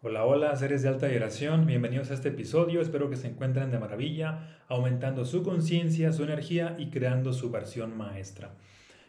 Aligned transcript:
Hola, 0.00 0.24
hola, 0.24 0.54
seres 0.54 0.82
de 0.82 0.90
alta 0.90 1.08
vibración, 1.08 1.66
bienvenidos 1.66 2.12
a 2.12 2.14
este 2.14 2.28
episodio, 2.28 2.80
espero 2.80 3.10
que 3.10 3.16
se 3.16 3.26
encuentren 3.26 3.72
de 3.72 3.80
maravilla, 3.80 4.60
aumentando 4.68 5.24
su 5.24 5.42
conciencia, 5.42 6.12
su 6.12 6.22
energía 6.22 6.76
y 6.78 6.90
creando 6.90 7.32
su 7.32 7.50
versión 7.50 7.96
maestra. 7.98 8.54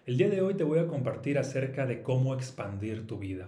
El 0.08 0.18
día 0.18 0.30
de 0.30 0.42
hoy 0.42 0.56
te 0.56 0.64
voy 0.64 0.80
a 0.80 0.88
compartir 0.88 1.38
acerca 1.38 1.86
de 1.86 2.02
cómo 2.02 2.34
expandir 2.34 3.06
tu 3.06 3.20
vida 3.20 3.48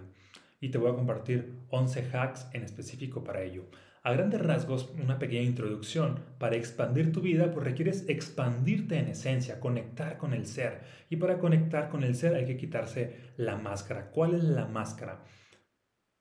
y 0.60 0.68
te 0.68 0.78
voy 0.78 0.92
a 0.92 0.94
compartir 0.94 1.52
11 1.70 2.10
hacks 2.12 2.46
en 2.52 2.62
específico 2.62 3.24
para 3.24 3.42
ello. 3.42 3.64
A 4.04 4.12
grandes 4.12 4.40
rasgos, 4.40 4.92
una 5.02 5.18
pequeña 5.18 5.42
introducción. 5.42 6.20
Para 6.38 6.54
expandir 6.54 7.10
tu 7.10 7.22
vida, 7.22 7.50
pues 7.50 7.66
requieres 7.66 8.08
expandirte 8.08 8.98
en 8.98 9.08
esencia, 9.08 9.58
conectar 9.58 10.16
con 10.16 10.32
el 10.32 10.46
ser. 10.46 10.82
Y 11.10 11.16
para 11.16 11.40
conectar 11.40 11.88
con 11.88 12.04
el 12.04 12.14
ser 12.14 12.36
hay 12.36 12.44
que 12.44 12.56
quitarse 12.56 13.16
la 13.36 13.56
máscara. 13.56 14.12
¿Cuál 14.12 14.34
es 14.34 14.44
la 14.44 14.66
máscara? 14.66 15.24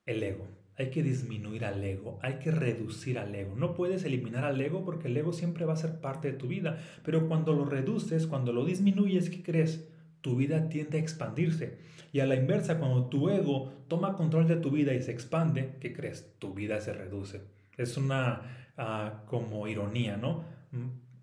El 0.08 0.24
ego 0.24 0.61
hay 0.82 0.90
que 0.90 1.04
disminuir 1.04 1.66
al 1.66 1.84
ego, 1.84 2.20
hay 2.22 2.36
que 2.36 2.52
reducir 2.52 3.20
al 3.20 3.34
ego. 3.34 3.56
No 3.56 3.74
puedes 3.74 4.04
eliminar 4.04 4.44
al 4.44 4.60
ego 4.60 4.84
porque 4.84 5.08
el 5.08 5.18
ego 5.18 5.32
siempre 5.32 5.66
va 5.66 5.74
a 5.74 5.78
ser 5.78 6.00
parte 6.00 6.32
de 6.32 6.38
tu 6.38 6.48
vida, 6.48 6.80
pero 7.04 7.28
cuando 7.28 7.54
lo 7.54 7.66
reduces, 7.66 8.28
cuando 8.28 8.52
lo 8.52 8.66
disminuyes, 8.66 9.30
¿qué 9.30 9.44
crees? 9.44 9.88
Tu 10.22 10.36
vida 10.36 10.70
tiende 10.70 10.98
a 10.98 11.02
expandirse. 11.02 11.78
Y 12.14 12.20
a 12.20 12.26
la 12.26 12.36
inversa, 12.36 12.78
cuando 12.78 13.06
tu 13.06 13.30
ego 13.30 13.72
toma 13.88 14.18
control 14.18 14.48
de 14.48 14.58
tu 14.58 14.72
vida 14.72 14.94
y 14.94 15.02
se 15.02 15.12
expande, 15.12 15.76
¿qué 15.80 15.94
crees? 15.94 16.34
Tu 16.40 16.54
vida 16.54 16.82
se 16.82 16.94
reduce. 16.94 17.42
Es 17.78 17.96
una 17.98 18.42
ah, 18.78 19.24
como 19.28 19.68
ironía, 19.68 20.18
¿no? 20.18 20.44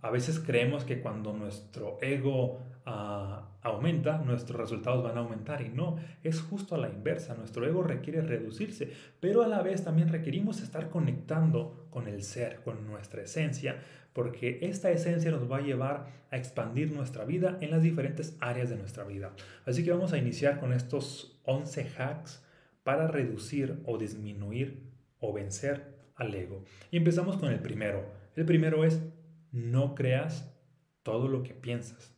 A 0.01 0.11
veces 0.11 0.39
creemos 0.39 0.85
que 0.85 1.01
cuando 1.01 1.33
nuestro 1.33 1.99
ego 2.01 2.61
ah, 2.87 3.49
aumenta, 3.63 4.19
nuestros 4.19 4.61
resultados 4.61 5.03
van 5.03 5.17
a 5.17 5.21
aumentar 5.21 5.63
y 5.63 5.69
no, 5.69 5.97
es 6.23 6.41
justo 6.41 6.75
a 6.75 6.79
la 6.79 6.89
inversa, 6.89 7.35
nuestro 7.35 7.67
ego 7.67 7.83
requiere 7.83 8.21
reducirse, 8.21 8.93
pero 9.21 9.43
a 9.43 9.49
la 9.49 9.63
vez 9.63 9.85
también 9.85 10.09
requerimos 10.09 10.61
estar 10.61 10.89
conectando 10.89 11.87
con 11.91 12.07
el 12.07 12.23
ser, 12.23 12.61
con 12.63 12.87
nuestra 12.87 13.23
esencia, 13.23 13.83
porque 14.13 14.59
esta 14.63 14.91
esencia 14.91 15.31
nos 15.31 15.51
va 15.51 15.59
a 15.59 15.63
llevar 15.63 16.07
a 16.31 16.37
expandir 16.37 16.93
nuestra 16.93 17.25
vida 17.25 17.59
en 17.61 17.71
las 17.71 17.83
diferentes 17.83 18.37
áreas 18.41 18.71
de 18.71 18.77
nuestra 18.77 19.05
vida. 19.05 19.33
Así 19.67 19.85
que 19.85 19.93
vamos 19.93 20.13
a 20.13 20.19
iniciar 20.19 20.61
con 20.61 20.73
estos 20.73 21.41
11 21.45 21.89
hacks 21.99 22.45
para 22.83 23.07
reducir 23.07 23.81
o 23.85 23.99
disminuir 23.99 24.83
o 25.21 25.33
vencer 25.33 25.99
al 26.17 26.35
ego. 26.35 26.65
Y 26.91 26.97
empezamos 26.97 27.37
con 27.37 27.53
el 27.53 27.61
primero. 27.61 28.05
El 28.35 28.45
primero 28.45 28.85
es 28.85 29.01
no 29.59 29.95
creas 29.95 30.55
todo 31.03 31.29
lo 31.29 31.43
que 31.43 31.55
piensas. 31.55 32.15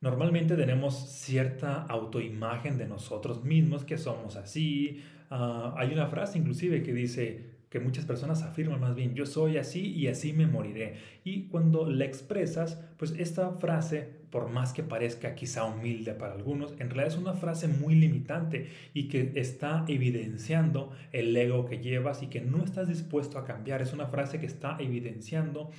Normalmente 0.00 0.56
tenemos 0.56 0.94
cierta 1.08 1.82
autoimagen 1.82 2.76
de 2.76 2.86
nosotros 2.86 3.42
mismos, 3.42 3.84
que 3.84 3.96
somos 3.96 4.36
así. 4.36 5.02
Ah, 5.30 5.74
hay 5.78 5.92
una 5.92 6.08
frase 6.08 6.38
inclusive 6.38 6.82
que 6.82 6.92
dice 6.92 7.54
que 7.74 7.80
muchas 7.80 8.04
personas 8.04 8.42
afirman 8.42 8.78
más 8.78 8.94
bien, 8.94 9.16
yo 9.16 9.26
soy 9.26 9.56
así 9.56 9.92
y 9.94 10.06
así 10.06 10.32
me 10.32 10.46
moriré. 10.46 10.94
Y 11.24 11.48
cuando 11.48 11.90
la 11.90 12.04
expresas, 12.04 12.80
pues 12.98 13.14
esta 13.18 13.50
frase, 13.50 14.08
por 14.30 14.48
más 14.48 14.72
que 14.72 14.84
parezca 14.84 15.34
quizá 15.34 15.64
humilde 15.64 16.14
para 16.14 16.34
algunos, 16.34 16.72
en 16.74 16.90
realidad 16.90 17.08
es 17.08 17.16
una 17.16 17.32
frase 17.32 17.66
muy 17.66 17.96
limitante 17.96 18.68
y 18.92 19.08
que 19.08 19.32
está 19.34 19.84
evidenciando 19.88 20.92
el 21.10 21.36
ego 21.36 21.64
que 21.64 21.78
llevas 21.78 22.22
y 22.22 22.28
que 22.28 22.40
no 22.40 22.62
estás 22.62 22.86
dispuesto 22.86 23.38
a 23.38 23.44
cambiar. 23.44 23.82
Es 23.82 23.92
una 23.92 24.06
frase 24.06 24.38
que 24.38 24.46
está 24.46 24.76
evidenciando 24.78 25.70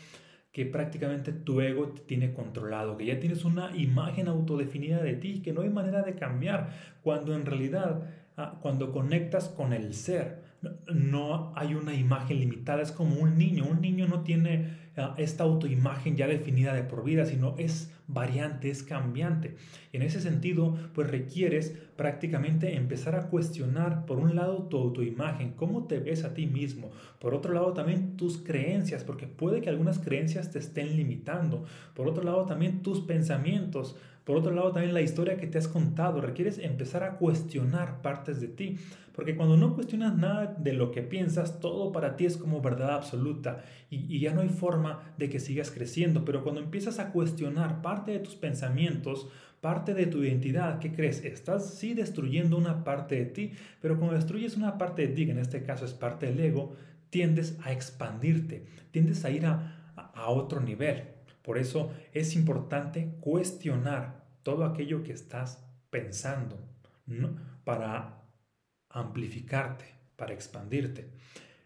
que 0.55 0.65
prácticamente 0.65 1.33
tu 1.33 1.59
ego 1.59 1.89
te 1.89 1.99
tiene 1.99 2.31
controlado, 2.31 2.95
que 2.95 3.05
ya 3.05 3.19
tienes 3.19 3.43
una 3.43 3.75
imagen 3.75 4.29
autodefinida 4.29 5.03
de 5.03 5.15
ti, 5.15 5.41
que 5.41 5.51
no 5.51 5.63
hay 5.63 5.69
manera 5.69 6.01
de 6.01 6.15
cambiar, 6.15 6.69
cuando 7.03 7.35
en 7.35 7.45
realidad, 7.45 8.03
ah, 8.37 8.57
cuando 8.61 8.93
conectas 8.93 9.49
con 9.49 9.73
el 9.73 9.93
ser, 9.93 10.43
no 10.93 11.51
hay 11.57 11.73
una 11.75 11.93
imagen 11.93 12.39
limitada, 12.39 12.81
es 12.81 12.93
como 12.93 13.17
un 13.17 13.37
niño, 13.37 13.65
un 13.69 13.81
niño 13.81 14.07
no 14.07 14.21
tiene 14.21 14.77
ah, 14.95 15.13
esta 15.17 15.43
autoimagen 15.43 16.15
ya 16.15 16.25
definida 16.25 16.73
de 16.73 16.83
por 16.83 17.03
vida, 17.03 17.25
sino 17.25 17.55
es 17.57 17.91
variante, 18.07 18.69
es 18.69 18.83
cambiante. 18.83 19.55
en 19.93 20.01
ese 20.01 20.21
sentido, 20.21 20.77
pues 20.93 21.09
requieres 21.09 21.75
prácticamente 21.95 22.75
empezar 22.75 23.16
a 23.16 23.29
cuestionar, 23.29 24.05
por 24.05 24.19
un 24.19 24.35
lado, 24.35 24.63
tu 24.63 24.77
autoimagen, 24.77 25.53
cómo 25.53 25.85
te 25.85 25.99
ves 25.99 26.23
a 26.23 26.33
ti 26.33 26.45
mismo, 26.45 26.91
por 27.19 27.33
otro 27.33 27.53
lado, 27.53 27.73
también 27.73 28.17
tus 28.17 28.38
creencias, 28.38 29.03
porque 29.03 29.27
puede 29.27 29.61
que 29.61 29.69
algunas 29.69 29.99
creencias 29.99 30.51
te 30.51 30.59
estén 30.59 30.95
limitando, 30.97 31.65
por 31.94 32.07
otro 32.07 32.23
lado, 32.23 32.45
también 32.45 32.81
tus 32.81 33.01
pensamientos, 33.01 33.95
por 34.25 34.38
otro 34.38 34.51
lado, 34.51 34.71
también 34.71 34.94
la 34.94 35.01
historia 35.01 35.38
que 35.38 35.45
te 35.45 35.59
has 35.59 35.67
contado, 35.67 36.19
requieres 36.19 36.57
empezar 36.57 37.03
a 37.03 37.17
cuestionar 37.17 38.01
partes 38.01 38.41
de 38.41 38.47
ti, 38.47 38.77
porque 39.15 39.35
cuando 39.35 39.55
no 39.55 39.75
cuestionas 39.75 40.17
nada 40.17 40.55
de 40.57 40.73
lo 40.73 40.91
que 40.91 41.03
piensas, 41.03 41.59
todo 41.59 41.91
para 41.91 42.17
ti 42.17 42.25
es 42.25 42.35
como 42.35 42.59
verdad 42.59 42.95
absoluta 42.95 43.63
y, 43.89 44.19
ya 44.19 44.33
no 44.33 44.41
hay 44.41 44.49
forma 44.49 45.13
de 45.17 45.29
que 45.29 45.39
sigas 45.39 45.71
creciendo, 45.71 46.25
pero 46.25 46.44
cuando 46.44 46.59
empiezas 46.59 46.99
a 46.99 47.11
cuestionar 47.11 47.81
parte 47.95 48.11
de 48.11 48.19
tus 48.19 48.35
pensamientos, 48.35 49.29
parte 49.61 49.94
de 49.94 50.06
tu 50.06 50.22
identidad, 50.22 50.79
¿qué 50.79 50.91
crees? 50.91 51.23
Estás 51.23 51.75
sí 51.75 51.94
destruyendo 51.94 52.57
una 52.57 52.83
parte 52.83 53.16
de 53.16 53.25
ti, 53.25 53.53
pero 53.81 53.97
cuando 53.97 54.16
destruyes 54.16 54.57
una 54.57 54.78
parte 54.78 55.07
de 55.07 55.13
ti, 55.13 55.25
que 55.25 55.31
en 55.31 55.39
este 55.39 55.63
caso 55.63 55.85
es 55.85 55.94
parte 55.94 56.25
del 56.25 56.39
ego, 56.41 56.75
tiendes 57.09 57.57
a 57.63 57.72
expandirte, 57.72 58.66
tiendes 58.91 59.23
a 59.23 59.29
ir 59.29 59.45
a, 59.45 59.94
a 59.95 60.29
otro 60.29 60.59
nivel. 60.59 61.03
Por 61.41 61.57
eso 61.57 61.94
es 62.11 62.35
importante 62.35 63.16
cuestionar 63.22 64.25
todo 64.44 64.66
aquello 64.66 65.03
que 65.03 65.13
estás 65.13 65.66
pensando 65.89 66.59
para 67.63 68.23
amplificarte, 68.89 69.85
para 70.17 70.33
expandirte. 70.33 71.07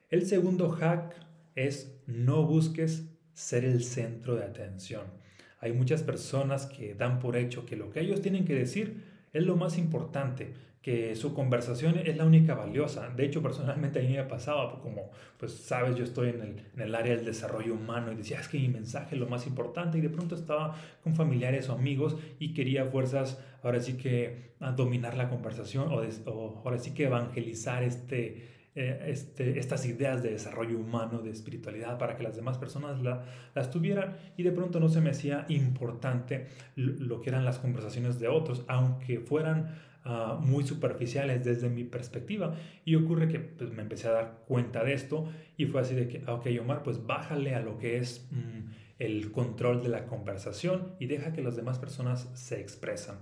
El 0.09 0.28
segundo 0.28 0.69
hack 0.69 1.16
es 1.56 2.00
no 2.06 2.46
busques 2.46 3.09
ser 3.34 3.66
el 3.66 3.84
centro 3.84 4.35
de 4.35 4.44
atención. 4.44 5.19
Hay 5.59 5.74
muchas 5.74 6.03
personas 6.03 6.66
que 6.66 6.94
dan 6.96 7.20
por 7.20 7.36
hecho 7.36 7.66
que 7.66 7.75
lo 7.75 7.90
que 7.90 8.02
ellos 8.02 8.22
tienen 8.22 8.46
que 8.46 8.56
decir 8.56 9.03
es 9.34 9.44
lo 9.46 9.56
más 9.56 9.78
importante, 9.78 10.53
que 10.81 11.16
su 11.16 11.34
conversación 11.34 12.00
es 12.00 12.16
la 12.16 12.25
única 12.25 12.56
valiosa. 12.56 13.09
De 13.09 13.25
hecho, 13.25 13.42
personalmente 13.42 14.00
a 14.00 14.02
mí 14.02 14.16
me 14.16 14.24
pasaba, 14.24 14.80
como 14.80 15.12
pues 15.38 15.53
sabes, 15.53 15.96
yo 15.96 16.03
estoy 16.03 16.30
en 16.30 16.42
el, 16.42 16.64
en 16.74 16.81
el, 16.81 16.96
área 16.96 17.16
del 17.16 17.25
desarrollo 17.25 17.74
humano 17.74 18.12
y 18.12 18.16
decía, 18.16 18.40
es 18.40 18.47
que 18.47 18.58
mi 18.58 18.70
mensaje 18.70 19.16
es 19.16 19.22
lo 19.22 19.28
más 19.28 19.46
importante 19.46 19.97
y 19.97 20.02
de 20.02 20.09
pronto 20.09 20.36
estaba 20.36 20.75
con 21.03 21.16
familiares 21.16 21.68
o 21.70 21.74
amigos 21.74 22.16
y 22.40 22.53
quería 22.53 22.86
fuerzas, 22.86 23.44
ahora 23.62 23.81
sí 23.81 23.97
que 23.97 24.53
dominar 24.76 25.18
la 25.18 25.30
conversación 25.30 25.90
o, 25.90 26.02
o 26.31 26.62
ahora 26.64 26.80
sí 26.80 26.94
que 26.94 27.06
evangelizar 27.06 27.84
este, 27.84 28.59
eh, 28.75 29.06
este, 29.07 29.59
estas 29.59 29.85
ideas 29.85 30.24
de 30.24 30.31
desarrollo 30.31 30.78
humano, 30.78 31.19
de 31.22 31.31
espiritualidad, 31.31 31.97
para 31.97 32.16
que 32.16 32.24
las 32.24 32.35
demás 32.35 32.57
personas 32.57 33.02
la, 33.02 33.25
las 33.56 33.69
tuvieran 33.72 34.18
y 34.38 34.44
de 34.44 34.52
pronto 34.52 34.80
no 34.80 34.90
se 34.90 35.02
me 35.02 35.09
hacía 35.09 35.46
importante 35.50 36.47
lo 36.75 37.22
que 37.22 37.29
eran 37.29 37.46
las 37.46 37.59
conversaciones 37.59 38.19
de 38.19 38.28
otros, 38.28 38.63
aunque 38.68 39.19
fueran 39.19 39.90
Ah, 40.06 40.40
muy 40.41 40.66
superficiales 40.66 41.44
desde 41.44 41.69
mi 41.69 41.84
perspectiva. 41.84 42.56
Y 42.85 42.96
ocurre 42.96 43.28
que 43.28 43.40
pues, 43.40 43.72
me 43.72 43.81
empecé 43.81 44.08
a 44.08 44.12
dar 44.12 44.44
cuenta 44.47 44.84
de 44.84 44.94
esto 44.94 45.29
y 45.58 45.66
fue 45.66 45.81
así 45.81 45.94
de 45.94 46.08
que, 46.08 46.24
ah, 46.25 46.35
ok, 46.35 46.47
Omar, 46.62 46.84
pues 46.84 47.06
bájale 47.06 47.53
a 47.53 47.59
lo 47.59 47.78
que 47.78 47.97
es 47.97 48.28
mm, 48.31 48.72
el 48.97 49.31
control 49.31 49.84
de 49.84 49.90
la 49.90 50.08
conversación 50.08 50.96
y 51.00 51.08
deja 51.08 51.34
que 51.34 51.41
las 51.41 51.58
demás 51.58 51.79
personas 51.79 52.29
se 52.34 52.62
expresan. 52.62 53.18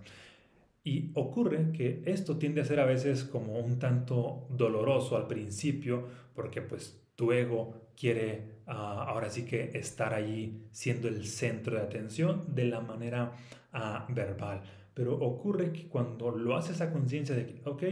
Y 0.88 1.12
ocurre 1.16 1.74
que 1.74 2.02
esto 2.06 2.38
tiende 2.38 2.62
a 2.62 2.64
ser 2.64 2.80
a 2.80 2.86
veces 2.86 3.26
como 3.26 3.60
un 3.60 3.78
tanto 3.78 4.48
doloroso 4.50 5.18
al 5.18 5.28
principio, 5.28 6.08
porque 6.34 6.62
pues 6.62 7.06
tu 7.18 7.34
ego 7.34 7.90
quiere 7.94 8.62
ah, 8.68 9.04
ahora 9.06 9.30
sí 9.30 9.44
que 9.44 9.72
estar 9.74 10.14
allí 10.14 10.70
siendo 10.72 11.10
el 11.10 11.26
centro 11.26 11.76
de 11.76 11.82
atención 11.82 12.56
de 12.56 12.64
la 12.64 12.80
manera 12.80 13.34
verbal. 14.08 14.62
Pero 14.94 15.20
ocurre 15.20 15.74
que 15.74 15.90
cuando 15.90 16.32
lo 16.32 16.56
haces 16.56 16.80
a 16.80 16.94
conciencia 16.94 17.36
de 17.36 17.48
que, 17.48 17.70
ok, 17.70 17.84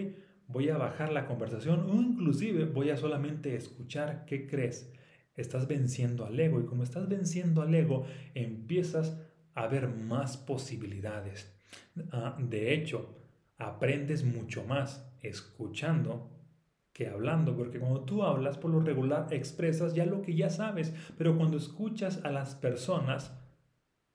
voy 0.47 0.69
a 0.69 0.77
bajar 0.77 1.11
la 1.11 1.27
conversación 1.27 1.89
o 1.89 1.95
inclusive 1.95 2.63
voy 2.63 2.91
a 2.91 2.97
solamente 2.97 3.57
escuchar 3.57 4.23
qué 4.25 4.47
crees, 4.47 4.89
estás 5.35 5.67
venciendo 5.67 6.25
al 6.25 6.39
ego 6.39 6.61
y 6.61 6.65
como 6.65 6.83
estás 6.83 7.09
venciendo 7.09 7.61
al 7.61 7.75
ego, 7.75 8.05
empiezas 8.35 9.21
a 9.53 9.67
ver 9.67 9.89
más 9.89 10.37
posibilidades. 10.37 11.54
Ah, 12.11 12.37
de 12.39 12.73
hecho, 12.73 13.15
aprendes 13.57 14.23
mucho 14.23 14.63
más 14.63 15.09
escuchando 15.21 16.31
que 16.93 17.07
hablando, 17.07 17.55
porque 17.55 17.79
cuando 17.79 18.01
tú 18.01 18.23
hablas 18.23 18.57
por 18.57 18.71
lo 18.71 18.79
regular 18.79 19.27
expresas 19.31 19.93
ya 19.93 20.05
lo 20.05 20.21
que 20.21 20.35
ya 20.35 20.49
sabes, 20.49 20.93
pero 21.17 21.37
cuando 21.37 21.57
escuchas 21.57 22.23
a 22.23 22.31
las 22.31 22.55
personas, 22.55 23.33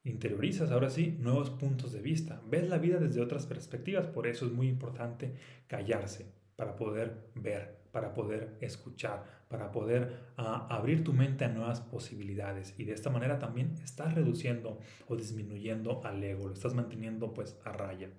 Interiorizas 0.03 0.71
ahora 0.71 0.89
sí 0.89 1.19
nuevos 1.21 1.51
puntos 1.51 1.93
de 1.93 2.01
vista, 2.01 2.41
ves 2.49 2.67
la 2.71 2.79
vida 2.79 2.99
desde 2.99 3.21
otras 3.21 3.45
perspectivas, 3.45 4.07
por 4.07 4.27
eso 4.27 4.47
es 4.47 4.53
muy 4.53 4.67
importante 4.67 5.35
callarse 5.67 6.40
para 6.61 6.77
poder 6.77 7.31
ver, 7.37 7.79
para 7.91 8.13
poder 8.13 8.59
escuchar, 8.61 9.25
para 9.49 9.73
poder 9.73 10.13
ah, 10.37 10.67
abrir 10.69 11.03
tu 11.03 11.15
mente 11.15 11.47
a 11.47 11.49
nuevas 11.49 11.81
posibilidades. 11.81 12.75
Y 12.77 12.85
de 12.85 12.93
esta 12.93 13.09
manera 13.09 13.39
también 13.39 13.77
estás 13.83 14.15
reduciendo 14.15 14.79
o 15.09 15.17
disminuyendo 15.17 16.03
al 16.05 16.23
ego, 16.23 16.49
lo 16.49 16.53
estás 16.53 16.75
manteniendo 16.75 17.33
pues 17.33 17.59
a 17.65 17.73
raya. 17.73 18.11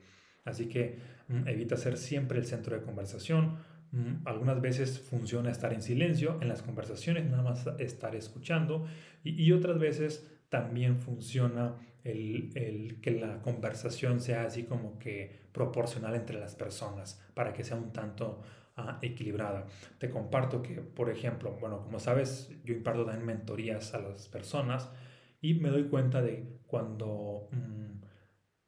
Así 0.43 0.65
que 0.69 0.97
mm, 1.27 1.47
evita 1.49 1.77
ser 1.77 1.97
siempre 1.99 2.39
el 2.39 2.47
centro 2.47 2.75
de 2.75 2.81
conversación, 2.81 3.59
mm, 3.91 4.25
algunas 4.25 4.59
veces 4.59 4.99
funciona 4.99 5.51
estar 5.51 5.71
en 5.71 5.83
silencio, 5.83 6.39
en 6.41 6.47
las 6.47 6.63
conversaciones 6.63 7.29
nada 7.29 7.43
más 7.43 7.67
estar 7.77 8.15
escuchando. 8.15 8.87
Y, 9.23 9.51
otras 9.51 9.77
veces 9.77 10.27
también 10.49 10.97
funciona 10.97 11.75
el, 12.03 12.97
que 13.03 13.11
la 13.11 13.43
conversación 13.43 14.19
sea 14.19 14.45
así 14.45 14.63
como 14.63 14.97
que 14.97 15.40
proporcional 15.51 16.15
entre 16.15 16.39
las 16.39 16.55
personas 16.55 17.21
para 17.33 17.53
que 17.53 17.63
sea 17.63 17.77
un 17.77 17.91
tanto 17.91 18.41
ah, 18.75 18.99
equilibrada. 19.01 19.67
Te 19.97 20.09
comparto 20.09 20.61
que, 20.61 20.75
por 20.81 21.09
ejemplo, 21.09 21.57
bueno, 21.59 21.81
como 21.81 21.99
sabes, 21.99 22.51
yo 22.63 22.73
imparto 22.73 23.05
también 23.05 23.25
mentorías 23.25 23.93
a 23.93 23.99
las 23.99 24.27
personas 24.27 24.89
y 25.41 25.55
me 25.55 25.69
doy 25.69 25.85
cuenta 25.85 26.21
de 26.21 26.59
cuando... 26.67 27.49
Mm, 27.51 28.01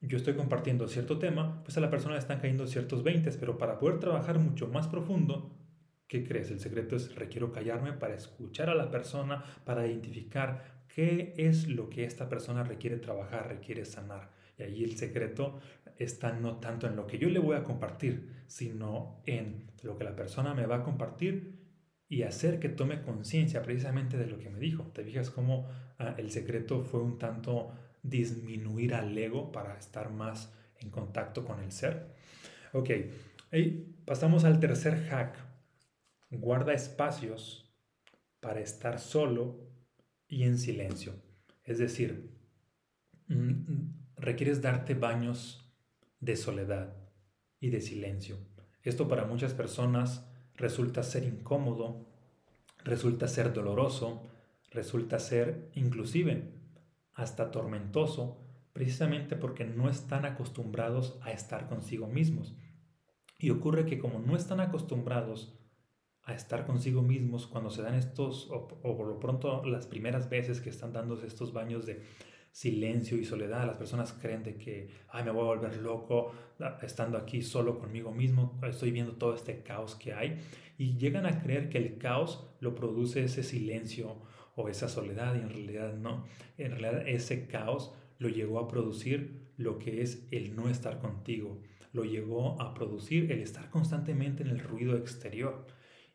yo 0.05 0.17
estoy 0.17 0.33
compartiendo 0.33 0.85
cierto 0.89 1.17
tema, 1.17 1.63
pues 1.63 1.77
a 1.77 1.79
la 1.79 1.89
persona 1.89 2.15
le 2.15 2.19
están 2.19 2.41
cayendo 2.41 2.67
ciertos 2.67 3.03
20, 3.03 3.31
pero 3.39 3.57
para 3.57 3.79
poder 3.79 3.99
trabajar 3.99 4.37
mucho 4.37 4.67
más 4.67 4.87
profundo, 4.87 5.55
¿qué 6.07 6.25
crees? 6.25 6.51
El 6.51 6.59
secreto 6.59 6.97
es 6.97 7.15
requiero 7.15 7.53
callarme 7.53 7.93
para 7.93 8.13
escuchar 8.13 8.69
a 8.69 8.75
la 8.75 8.91
persona, 8.91 9.45
para 9.63 9.87
identificar 9.87 10.83
qué 10.93 11.33
es 11.37 11.69
lo 11.69 11.89
que 11.89 12.03
esta 12.03 12.27
persona 12.27 12.63
requiere 12.63 12.97
trabajar, 12.97 13.47
requiere 13.47 13.85
sanar. 13.85 14.29
Y 14.57 14.63
ahí 14.63 14.83
el 14.83 14.97
secreto 14.97 15.59
está 16.03 16.33
no 16.33 16.57
tanto 16.57 16.87
en 16.87 16.95
lo 16.95 17.07
que 17.07 17.17
yo 17.17 17.29
le 17.29 17.39
voy 17.39 17.55
a 17.55 17.63
compartir, 17.63 18.43
sino 18.47 19.21
en 19.25 19.71
lo 19.83 19.97
que 19.97 20.03
la 20.03 20.15
persona 20.15 20.53
me 20.53 20.65
va 20.65 20.77
a 20.77 20.83
compartir 20.83 21.61
y 22.07 22.23
hacer 22.23 22.59
que 22.59 22.69
tome 22.69 23.01
conciencia 23.01 23.61
precisamente 23.63 24.17
de 24.17 24.27
lo 24.27 24.37
que 24.37 24.49
me 24.49 24.59
dijo. 24.59 24.83
¿Te 24.93 25.03
fijas 25.03 25.29
cómo 25.29 25.67
ah, 25.97 26.15
el 26.17 26.31
secreto 26.31 26.83
fue 26.83 27.01
un 27.01 27.17
tanto 27.17 27.71
disminuir 28.03 28.93
al 28.93 29.17
ego 29.17 29.51
para 29.51 29.77
estar 29.77 30.11
más 30.11 30.53
en 30.79 30.89
contacto 30.89 31.45
con 31.45 31.59
el 31.61 31.71
ser. 31.71 32.13
Ok, 32.73 32.89
y 33.53 33.69
pasamos 34.05 34.43
al 34.43 34.59
tercer 34.59 35.05
hack. 35.07 35.37
Guarda 36.29 36.73
espacios 36.73 37.73
para 38.39 38.59
estar 38.59 38.99
solo 38.99 39.71
y 40.27 40.43
en 40.43 40.57
silencio. 40.57 41.13
Es 41.63 41.77
decir, 41.77 42.37
mm, 43.27 44.17
requieres 44.17 44.61
darte 44.61 44.95
baños 44.95 45.62
de 46.23 46.35
soledad 46.35 46.95
y 47.59 47.69
de 47.69 47.81
silencio. 47.81 48.37
Esto 48.83 49.07
para 49.07 49.25
muchas 49.25 49.53
personas 49.53 50.25
resulta 50.55 51.03
ser 51.03 51.23
incómodo, 51.23 52.05
resulta 52.83 53.27
ser 53.27 53.53
doloroso, 53.53 54.23
resulta 54.71 55.19
ser 55.19 55.69
inclusive 55.75 56.51
hasta 57.13 57.51
tormentoso, 57.51 58.39
precisamente 58.73 59.35
porque 59.35 59.65
no 59.65 59.89
están 59.89 60.25
acostumbrados 60.25 61.19
a 61.21 61.31
estar 61.31 61.67
consigo 61.67 62.07
mismos. 62.07 62.55
Y 63.37 63.49
ocurre 63.49 63.85
que 63.85 63.99
como 63.99 64.19
no 64.19 64.35
están 64.35 64.59
acostumbrados 64.59 65.59
a 66.23 66.33
estar 66.33 66.65
consigo 66.65 67.01
mismos, 67.01 67.47
cuando 67.47 67.69
se 67.69 67.81
dan 67.81 67.95
estos, 67.95 68.49
o, 68.49 68.67
por 68.67 69.07
lo 69.07 69.19
pronto 69.19 69.63
las 69.65 69.87
primeras 69.87 70.29
veces 70.29 70.61
que 70.61 70.69
están 70.69 70.93
dándose 70.93 71.27
estos 71.27 71.51
baños 71.51 71.85
de 71.85 72.01
silencio 72.53 73.17
y 73.17 73.25
soledad, 73.25 73.65
las 73.65 73.77
personas 73.77 74.13
creen 74.13 74.43
de 74.43 74.55
que, 74.55 74.87
ay, 75.09 75.23
me 75.23 75.31
voy 75.31 75.41
a 75.41 75.55
volver 75.55 75.75
loco 75.77 76.31
ah, 76.59 76.77
estando 76.83 77.17
aquí 77.17 77.41
solo 77.41 77.79
conmigo 77.79 78.11
mismo, 78.11 78.59
estoy 78.69 78.91
viendo 78.91 79.13
todo 79.13 79.33
este 79.33 79.63
caos 79.63 79.95
que 79.95 80.13
hay, 80.13 80.39
y 80.77 80.95
llegan 80.95 81.25
a 81.25 81.41
creer 81.41 81.67
que 81.67 81.79
el 81.79 81.97
caos 81.97 82.47
lo 82.59 82.75
produce 82.75 83.23
ese 83.23 83.41
silencio 83.41 84.21
o 84.55 84.69
esa 84.69 84.87
soledad 84.87 85.33
y 85.33 85.39
en 85.39 85.49
realidad 85.49 85.95
no. 85.95 86.25
En 86.59 86.71
realidad 86.71 87.07
ese 87.07 87.47
caos 87.47 87.95
lo 88.19 88.29
llegó 88.29 88.59
a 88.59 88.67
producir 88.67 89.49
lo 89.57 89.79
que 89.79 90.03
es 90.03 90.27
el 90.29 90.55
no 90.55 90.69
estar 90.69 90.99
contigo. 90.99 91.59
Lo 91.91 92.03
llegó 92.03 92.61
a 92.61 92.75
producir 92.75 93.31
el 93.31 93.39
estar 93.39 93.71
constantemente 93.71 94.43
en 94.43 94.49
el 94.49 94.59
ruido 94.59 94.95
exterior. 94.95 95.65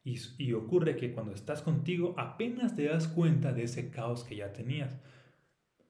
Y, 0.05 0.19
y 0.39 0.53
ocurre 0.53 0.97
que 0.97 1.13
cuando 1.13 1.33
estás 1.33 1.63
contigo 1.63 2.15
apenas 2.17 2.77
te 2.77 2.85
das 2.85 3.09
cuenta 3.09 3.53
de 3.53 3.65
ese 3.65 3.91
caos 3.91 4.23
que 4.23 4.37
ya 4.37 4.53
tenías. 4.53 5.01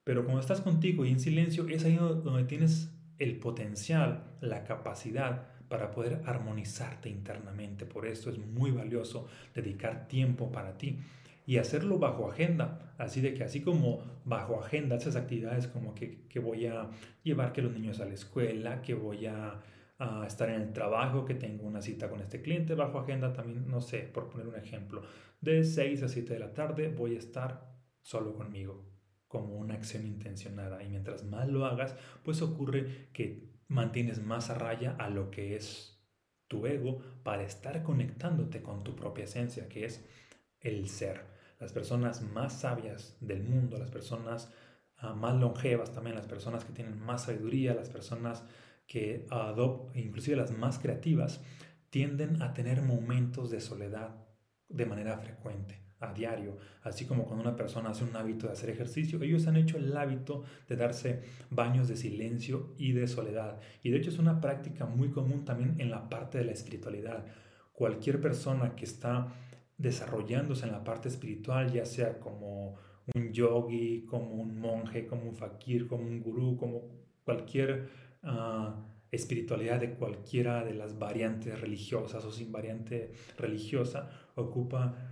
Pero 0.09 0.25
cuando 0.25 0.41
estás 0.41 0.63
contigo 0.63 1.05
y 1.05 1.11
en 1.11 1.21
silencio 1.21 1.69
es 1.69 1.85
ahí 1.85 1.97
donde 1.97 2.45
tienes 2.45 2.91
el 3.19 3.39
potencial, 3.39 4.25
la 4.41 4.65
capacidad 4.65 5.49
para 5.69 5.91
poder 5.91 6.23
armonizarte 6.25 7.11
internamente. 7.11 7.85
Por 7.85 8.07
eso 8.07 8.31
es 8.31 8.39
muy 8.39 8.71
valioso 8.71 9.27
dedicar 9.55 10.09
tiempo 10.09 10.51
para 10.51 10.79
ti 10.79 10.99
y 11.45 11.59
hacerlo 11.59 11.99
bajo 11.99 12.27
agenda. 12.27 12.95
Así 12.97 13.21
de 13.21 13.35
que 13.35 13.45
así 13.45 13.61
como 13.61 14.01
bajo 14.25 14.59
agenda 14.59 14.97
esas 14.97 15.15
actividades 15.15 15.67
como 15.67 15.95
que, 15.95 16.27
voy 16.43 16.65
a 16.65 16.89
llevar 17.23 17.53
que 17.53 17.61
los 17.61 17.75
niños 17.75 18.01
a 18.01 18.07
la 18.07 18.15
escuela, 18.15 18.81
que 18.81 18.95
voy 18.95 19.27
a, 19.27 19.61
estar 20.27 20.49
en 20.49 20.63
el 20.63 20.73
trabajo, 20.73 21.27
que 21.27 21.35
tengo 21.35 21.67
una 21.67 21.83
cita 21.83 22.09
con 22.09 22.23
este 22.23 22.41
cliente, 22.41 22.75
bajo 22.75 22.99
agenda 22.99 23.35
también, 23.35 23.69
no 23.69 23.83
sé, 23.83 23.99
por 23.99 24.31
poner 24.31 24.47
un 24.47 24.57
ejemplo, 24.57 25.03
de 25.43 25.65
6 25.65 26.03
a 26.03 26.09
7 26.09 26.33
de 26.33 26.39
la 26.41 26.55
tarde 26.55 26.89
voy 26.89 27.17
a 27.17 27.19
estar 27.19 27.75
solo 28.01 28.33
conmigo 28.35 28.89
como 29.29 29.57
una 29.57 29.75
acción 29.75 30.07
intencionada. 30.07 30.83
Y 30.83 30.89
mientras 30.89 31.25
más 31.25 31.49
lo 31.49 31.67
hagas, 31.67 31.95
pues 32.25 32.43
ocurre 32.43 33.09
que 33.13 33.49
mantienes 33.69 34.23
más 34.23 34.51
a 34.51 34.55
raya 34.55 34.97
a 34.99 35.09
lo 35.11 35.31
que 35.31 35.55
es 35.55 35.99
tu 36.49 36.67
ego 36.67 37.01
para 37.23 37.43
estar 37.43 37.83
conectándote 37.83 38.63
con 38.63 38.83
tu 38.83 38.97
propia 38.97 39.25
esencia, 39.25 39.69
que 39.69 39.85
es 39.85 40.05
el 40.61 40.89
ser. 40.89 41.27
Las 41.61 41.73
personas 41.73 42.23
más 42.23 42.61
sabias 42.61 43.17
del 43.21 43.43
mundo, 43.43 43.79
las 43.79 43.91
personas 43.91 44.53
ah, 44.97 45.13
más 45.13 45.37
longevas 45.37 45.93
también, 45.93 46.17
las 46.17 46.27
personas 46.27 46.65
que 46.65 46.73
tienen 46.73 46.99
más 46.99 47.25
sabiduría, 47.25 47.75
las 47.75 47.91
personas 47.91 48.45
que 48.87 49.27
adoptan, 49.31 49.99
inclusive 49.99 50.37
las 50.37 50.51
más 50.51 50.79
creativas, 50.79 51.43
tienden 51.91 52.43
a 52.43 52.55
tener 52.55 52.83
momentos 52.83 53.51
de 53.51 53.61
soledad 53.61 54.27
de 54.69 54.87
manera 54.87 55.19
frecuente, 55.19 55.83
a 56.01 56.13
diario, 56.13 56.57
así 56.83 57.05
como 57.07 57.25
cuando 57.25 57.43
una 57.43 57.57
persona 57.57 57.91
hace 57.91 58.05
un 58.05 58.15
hábito 58.15 58.47
de 58.47 58.53
hacer 58.53 58.71
ejercicio, 58.71 59.21
ellos 59.23 59.47
han 59.47 59.57
hecho 59.57 59.79
el 59.79 59.97
hábito 59.97 60.45
de 60.69 60.77
darse 60.77 61.23
baños 61.51 61.89
de 61.89 61.97
silencio 61.97 62.75
y 62.79 62.93
de 62.93 63.09
soledad. 63.09 63.59
Y 63.83 63.91
de 63.91 63.99
hecho 63.99 64.11
es 64.11 64.19
una 64.19 64.41
práctica 64.41 64.87
muy 64.87 65.11
común 65.11 65.45
también 65.45 65.75
en 65.79 65.91
la 65.91 66.09
parte 66.09 66.39
de 66.39 66.45
la 66.45 66.53
espiritualidad. 66.53 67.25
Cualquier 67.73 68.21
persona 68.21 68.75
que 68.77 68.85
está 68.85 69.29
desarrollándose 69.77 70.67
en 70.67 70.73
la 70.73 70.85
parte 70.85 71.09
espiritual, 71.09 71.73
ya 71.73 71.85
sea 71.85 72.19
como 72.19 72.77
un 73.15 73.33
yogi, 73.33 74.05
como 74.05 74.35
un 74.35 74.59
monje, 74.59 75.07
como 75.07 75.29
un 75.29 75.35
fakir, 75.35 75.87
como 75.87 76.05
un 76.05 76.21
gurú, 76.21 76.57
como 76.57 76.83
cualquier 77.25 77.89
ah, 78.23 78.85
espiritualidad 79.11 79.81
de 79.81 79.95
cualquiera 79.95 80.65
de 80.65 80.75
las 80.75 80.99
variantes 80.99 81.61
religiosas 81.61 82.25
o 82.25 82.33
sin 82.33 82.53
variante 82.53 83.13
religiosa, 83.39 84.11
ocupa 84.35 85.08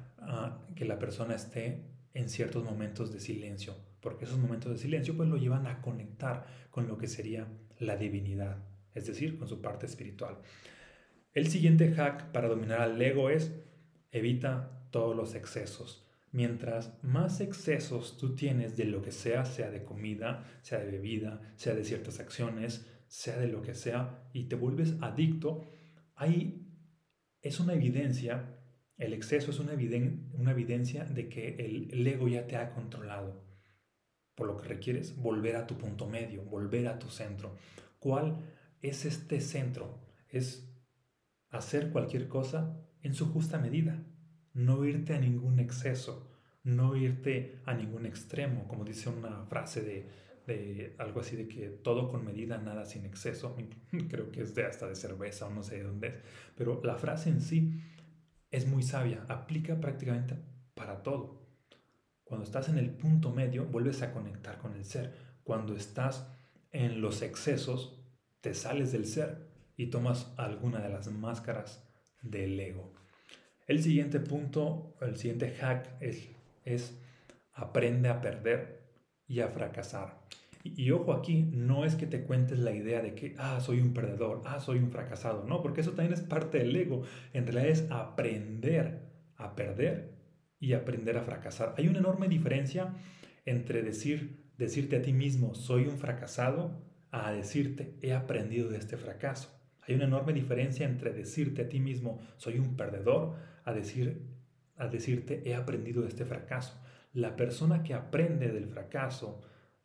que 0.74 0.84
la 0.84 0.98
persona 0.98 1.34
esté 1.34 1.84
en 2.14 2.28
ciertos 2.28 2.64
momentos 2.64 3.12
de 3.12 3.20
silencio, 3.20 3.74
porque 4.00 4.24
esos 4.24 4.38
momentos 4.38 4.72
de 4.72 4.78
silencio 4.78 5.16
pues 5.16 5.28
lo 5.28 5.36
llevan 5.36 5.66
a 5.66 5.80
conectar 5.82 6.46
con 6.70 6.88
lo 6.88 6.98
que 6.98 7.08
sería 7.08 7.46
la 7.78 7.96
divinidad, 7.96 8.58
es 8.94 9.06
decir, 9.06 9.38
con 9.38 9.48
su 9.48 9.60
parte 9.60 9.86
espiritual. 9.86 10.38
El 11.34 11.48
siguiente 11.48 11.92
hack 11.92 12.32
para 12.32 12.48
dominar 12.48 12.80
al 12.80 13.00
ego 13.00 13.28
es 13.28 13.52
Evita 14.10 14.88
todos 14.90 15.14
los 15.14 15.34
excesos. 15.34 16.06
Mientras 16.32 16.92
más 17.02 17.40
excesos 17.40 18.16
tú 18.16 18.34
tienes 18.34 18.76
de 18.76 18.84
lo 18.84 19.02
que 19.02 19.12
sea, 19.12 19.44
sea 19.44 19.70
de 19.70 19.84
comida, 19.84 20.44
sea 20.62 20.78
de 20.78 20.90
bebida, 20.90 21.40
sea 21.56 21.74
de 21.74 21.84
ciertas 21.84 22.20
acciones, 22.20 22.86
sea 23.08 23.38
de 23.38 23.48
lo 23.48 23.62
que 23.62 23.74
sea, 23.74 24.28
y 24.32 24.44
te 24.44 24.56
vuelves 24.56 24.94
adicto, 25.00 25.64
ahí 26.14 26.66
es 27.42 27.60
una 27.60 27.74
evidencia, 27.74 28.55
el 28.98 29.12
exceso 29.12 29.50
es 29.50 29.58
una, 29.58 29.72
una 30.34 30.50
evidencia 30.50 31.04
de 31.04 31.28
que 31.28 31.56
el, 31.56 31.88
el 31.92 32.06
ego 32.06 32.28
ya 32.28 32.46
te 32.46 32.56
ha 32.56 32.70
controlado. 32.70 33.44
Por 34.34 34.46
lo 34.46 34.56
que 34.56 34.68
requieres 34.68 35.16
volver 35.16 35.56
a 35.56 35.66
tu 35.66 35.76
punto 35.76 36.06
medio, 36.08 36.42
volver 36.42 36.88
a 36.88 36.98
tu 36.98 37.08
centro. 37.08 37.56
¿Cuál 37.98 38.38
es 38.82 39.04
este 39.04 39.40
centro? 39.40 39.98
Es 40.28 40.68
hacer 41.50 41.90
cualquier 41.90 42.28
cosa 42.28 42.78
en 43.02 43.14
su 43.14 43.32
justa 43.32 43.58
medida. 43.58 44.02
No 44.52 44.84
irte 44.84 45.14
a 45.14 45.20
ningún 45.20 45.60
exceso, 45.60 46.30
no 46.62 46.96
irte 46.96 47.60
a 47.66 47.74
ningún 47.74 48.06
extremo, 48.06 48.66
como 48.66 48.84
dice 48.84 49.08
una 49.08 49.44
frase 49.44 49.82
de, 50.46 50.94
algo 50.98 51.20
así 51.20 51.36
de 51.36 51.48
que 51.48 51.68
todo 51.68 52.08
con 52.08 52.24
medida, 52.24 52.58
nada 52.58 52.86
sin 52.86 53.04
exceso. 53.04 53.56
Creo 54.08 54.30
que 54.30 54.42
es 54.42 54.54
de 54.54 54.64
hasta 54.64 54.86
de 54.86 54.96
cerveza 54.96 55.46
o 55.46 55.50
no 55.50 55.62
sé 55.62 55.76
de 55.76 55.82
dónde 55.84 56.08
es. 56.08 56.14
Pero 56.56 56.80
la 56.84 56.96
frase 56.96 57.30
en 57.30 57.40
sí 57.40 57.80
es 58.50 58.66
muy 58.66 58.82
sabia, 58.82 59.24
aplica 59.28 59.80
prácticamente 59.80 60.36
para 60.74 61.02
todo. 61.02 61.46
Cuando 62.24 62.44
estás 62.44 62.68
en 62.68 62.78
el 62.78 62.90
punto 62.90 63.30
medio, 63.30 63.66
vuelves 63.66 64.02
a 64.02 64.12
conectar 64.12 64.58
con 64.58 64.74
el 64.74 64.84
ser. 64.84 65.14
Cuando 65.44 65.76
estás 65.76 66.26
en 66.72 67.00
los 67.00 67.22
excesos, 67.22 68.02
te 68.40 68.54
sales 68.54 68.92
del 68.92 69.06
ser 69.06 69.48
y 69.76 69.86
tomas 69.86 70.32
alguna 70.36 70.80
de 70.80 70.88
las 70.88 71.10
máscaras 71.10 71.88
del 72.22 72.58
ego. 72.58 72.92
El 73.66 73.82
siguiente 73.82 74.20
punto, 74.20 74.96
el 75.00 75.16
siguiente 75.16 75.50
hack 75.52 76.00
es, 76.00 76.28
es 76.64 76.98
aprende 77.52 78.08
a 78.08 78.20
perder 78.20 78.90
y 79.26 79.40
a 79.40 79.48
fracasar. 79.48 80.25
Y, 80.76 80.90
ojo 80.90 81.12
aquí, 81.12 81.50
no 81.52 81.84
es 81.84 81.94
que 81.94 82.06
te 82.06 82.22
cuentes 82.22 82.58
la 82.58 82.72
idea 82.72 83.00
de 83.00 83.14
que, 83.14 83.34
ah, 83.38 83.60
soy 83.60 83.80
un 83.80 83.92
perdedor, 83.92 84.42
ah, 84.46 84.60
soy 84.60 84.78
un 84.78 84.90
fracasado, 84.90 85.44
no, 85.44 85.62
porque 85.62 85.82
eso 85.82 85.92
también 85.92 86.14
es 86.14 86.22
parte 86.22 86.58
del 86.58 86.74
ego. 86.74 87.02
En 87.32 87.46
realidad 87.46 87.68
es 87.68 87.90
aprender 87.90 89.06
a 89.36 89.54
perder 89.54 90.16
y 90.58 90.72
aprender 90.72 91.16
a 91.18 91.22
fracasar. 91.22 91.74
Hay 91.76 91.88
una 91.88 91.98
enorme 91.98 92.28
diferencia 92.28 92.94
entre 93.44 93.82
decir, 93.82 94.50
decirte 94.58 94.96
a 94.96 95.02
ti 95.02 95.12
mismo, 95.12 95.54
soy 95.54 95.86
un 95.86 95.98
fracasado, 95.98 96.82
a 97.10 97.32
decirte, 97.32 97.96
he 98.02 98.12
aprendido 98.12 98.68
de 98.68 98.78
este 98.78 98.96
fracaso. 98.96 99.56
Hay 99.86 99.94
una 99.94 100.04
enorme 100.04 100.32
diferencia 100.32 100.86
entre 100.86 101.12
decirte 101.12 101.62
a 101.62 101.68
ti 101.68 101.80
mismo, 101.80 102.20
soy 102.36 102.58
un 102.58 102.76
perdedor, 102.76 103.36
a, 103.64 103.72
decir, 103.72 104.26
a 104.76 104.88
decirte, 104.88 105.42
he 105.48 105.54
aprendido 105.54 106.02
de 106.02 106.08
este 106.08 106.24
fracaso. 106.24 106.80
La 107.12 107.36
persona 107.36 107.82
que 107.82 107.94
aprende 107.94 108.50
del 108.50 108.66
fracaso 108.66 109.40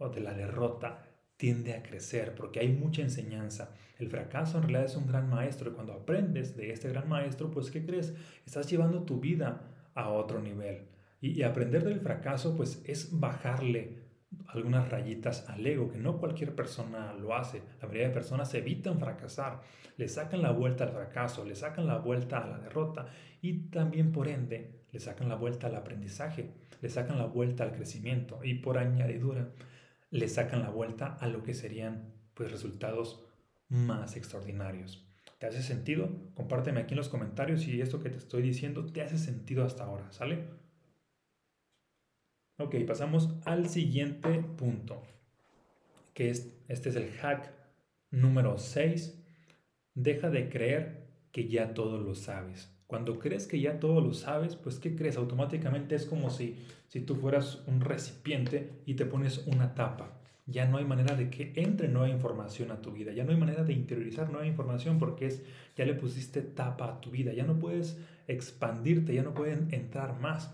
de 0.09 0.21
la 0.21 0.33
derrota 0.33 1.07
tiende 1.37 1.73
a 1.73 1.83
crecer 1.83 2.35
porque 2.35 2.59
hay 2.59 2.69
mucha 2.69 3.01
enseñanza. 3.01 3.73
El 3.97 4.09
fracaso 4.09 4.57
en 4.57 4.63
realidad 4.63 4.85
es 4.85 4.95
un 4.95 5.07
gran 5.07 5.29
maestro 5.29 5.71
y 5.71 5.73
cuando 5.73 5.93
aprendes 5.93 6.55
de 6.55 6.71
este 6.71 6.89
gran 6.89 7.09
maestro, 7.09 7.51
pues 7.51 7.71
¿qué 7.71 7.85
crees? 7.85 8.15
Estás 8.45 8.69
llevando 8.69 9.03
tu 9.03 9.19
vida 9.19 9.61
a 9.93 10.09
otro 10.09 10.41
nivel. 10.41 10.87
Y, 11.19 11.31
y 11.31 11.43
aprender 11.43 11.83
del 11.83 11.99
fracaso, 11.99 12.55
pues 12.55 12.83
es 12.85 13.19
bajarle 13.19 14.01
algunas 14.47 14.89
rayitas 14.89 15.49
al 15.49 15.65
ego, 15.65 15.89
que 15.89 15.97
no 15.97 16.17
cualquier 16.19 16.55
persona 16.55 17.13
lo 17.13 17.35
hace. 17.35 17.61
La 17.81 17.87
mayoría 17.87 18.07
de 18.07 18.13
personas 18.13 18.53
evitan 18.53 18.99
fracasar, 18.99 19.61
le 19.97 20.07
sacan 20.07 20.41
la 20.41 20.51
vuelta 20.51 20.85
al 20.85 20.91
fracaso, 20.91 21.45
le 21.45 21.55
sacan 21.55 21.87
la 21.87 21.97
vuelta 21.97 22.39
a 22.39 22.47
la 22.47 22.59
derrota 22.59 23.07
y 23.41 23.69
también 23.69 24.11
por 24.11 24.27
ende 24.27 24.81
le 24.91 24.99
sacan 24.99 25.29
la 25.29 25.35
vuelta 25.35 25.67
al 25.67 25.75
aprendizaje, 25.75 26.51
le 26.81 26.89
sacan 26.89 27.17
la 27.17 27.25
vuelta 27.25 27.63
al 27.63 27.71
crecimiento 27.71 28.39
y 28.43 28.55
por 28.55 28.77
añadidura 28.77 29.49
le 30.11 30.27
sacan 30.27 30.61
la 30.61 30.69
vuelta 30.69 31.15
a 31.19 31.27
lo 31.27 31.41
que 31.41 31.53
serían 31.53 32.13
pues 32.35 32.51
resultados 32.51 33.25
más 33.69 34.15
extraordinarios. 34.15 35.07
¿Te 35.39 35.47
hace 35.47 35.63
sentido? 35.63 36.09
Compárteme 36.35 36.81
aquí 36.81 36.93
en 36.93 36.97
los 36.97 37.09
comentarios 37.09 37.61
si 37.61 37.81
esto 37.81 37.99
que 37.99 38.09
te 38.09 38.17
estoy 38.17 38.43
diciendo 38.43 38.85
te 38.85 39.01
hace 39.01 39.17
sentido 39.17 39.65
hasta 39.65 39.85
ahora, 39.85 40.11
¿sale? 40.11 40.45
Ok, 42.59 42.75
pasamos 42.85 43.29
al 43.45 43.67
siguiente 43.69 44.43
punto, 44.57 45.01
que 46.13 46.29
es, 46.29 46.53
este 46.67 46.89
es 46.89 46.95
el 46.95 47.09
hack 47.13 47.51
número 48.11 48.59
6. 48.59 49.17
Deja 49.95 50.29
de 50.29 50.49
creer 50.49 51.07
que 51.31 51.47
ya 51.47 51.73
todo 51.73 51.97
lo 51.97 52.13
sabes. 52.13 52.69
Cuando 52.91 53.19
crees 53.19 53.47
que 53.47 53.57
ya 53.57 53.79
todo 53.79 54.01
lo 54.01 54.13
sabes, 54.13 54.57
pues 54.57 54.77
¿qué 54.77 54.97
crees? 54.97 55.15
Automáticamente 55.15 55.95
es 55.95 56.05
como 56.05 56.29
si, 56.29 56.57
si 56.89 56.99
tú 56.99 57.15
fueras 57.15 57.63
un 57.65 57.79
recipiente 57.79 58.69
y 58.85 58.95
te 58.95 59.05
pones 59.05 59.47
una 59.47 59.75
tapa. 59.75 60.19
Ya 60.45 60.65
no 60.65 60.75
hay 60.75 60.83
manera 60.83 61.15
de 61.15 61.29
que 61.29 61.53
entre 61.55 61.87
nueva 61.87 62.09
información 62.09 62.69
a 62.69 62.81
tu 62.81 62.91
vida, 62.91 63.13
ya 63.13 63.23
no 63.23 63.31
hay 63.31 63.37
manera 63.37 63.63
de 63.63 63.71
interiorizar 63.71 64.29
nueva 64.29 64.45
información 64.45 64.99
porque 64.99 65.27
es 65.27 65.41
ya 65.77 65.85
le 65.85 65.93
pusiste 65.93 66.41
tapa 66.41 66.87
a 66.87 66.99
tu 66.99 67.11
vida, 67.11 67.31
ya 67.31 67.45
no 67.45 67.57
puedes 67.57 67.97
expandirte, 68.27 69.15
ya 69.15 69.23
no 69.23 69.33
pueden 69.33 69.73
entrar 69.73 70.19
más. 70.19 70.53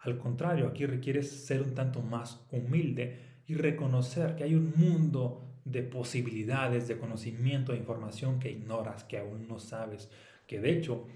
Al 0.00 0.18
contrario, 0.18 0.66
aquí 0.66 0.84
requieres 0.84 1.30
ser 1.30 1.62
un 1.62 1.74
tanto 1.74 2.02
más 2.02 2.44
humilde 2.50 3.16
y 3.46 3.54
reconocer 3.54 4.36
que 4.36 4.44
hay 4.44 4.54
un 4.54 4.74
mundo 4.76 5.48
de 5.64 5.82
posibilidades, 5.82 6.86
de 6.86 6.98
conocimiento, 6.98 7.72
de 7.72 7.78
información 7.78 8.40
que 8.40 8.50
ignoras, 8.50 9.04
que 9.04 9.16
aún 9.16 9.48
no 9.48 9.58
sabes, 9.58 10.10
que 10.46 10.60
de 10.60 10.76
hecho 10.76 11.06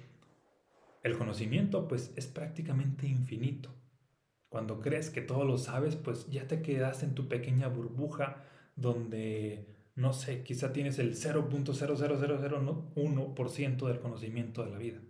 el 1.06 1.16
conocimiento 1.16 1.88
pues 1.88 2.12
es 2.16 2.26
prácticamente 2.26 3.06
infinito. 3.06 3.70
Cuando 4.48 4.80
crees 4.80 5.10
que 5.10 5.22
todo 5.22 5.44
lo 5.44 5.58
sabes, 5.58 5.94
pues 5.96 6.30
ya 6.30 6.46
te 6.48 6.62
quedas 6.62 7.02
en 7.02 7.14
tu 7.14 7.28
pequeña 7.28 7.68
burbuja 7.68 8.44
donde, 8.74 9.66
no 9.94 10.12
sé, 10.12 10.42
quizá 10.42 10.72
tienes 10.72 10.98
el 10.98 11.14
0.00001% 11.14 13.86
del 13.86 14.00
conocimiento 14.00 14.64
de 14.64 14.70
la 14.70 14.78
vida. 14.78 15.00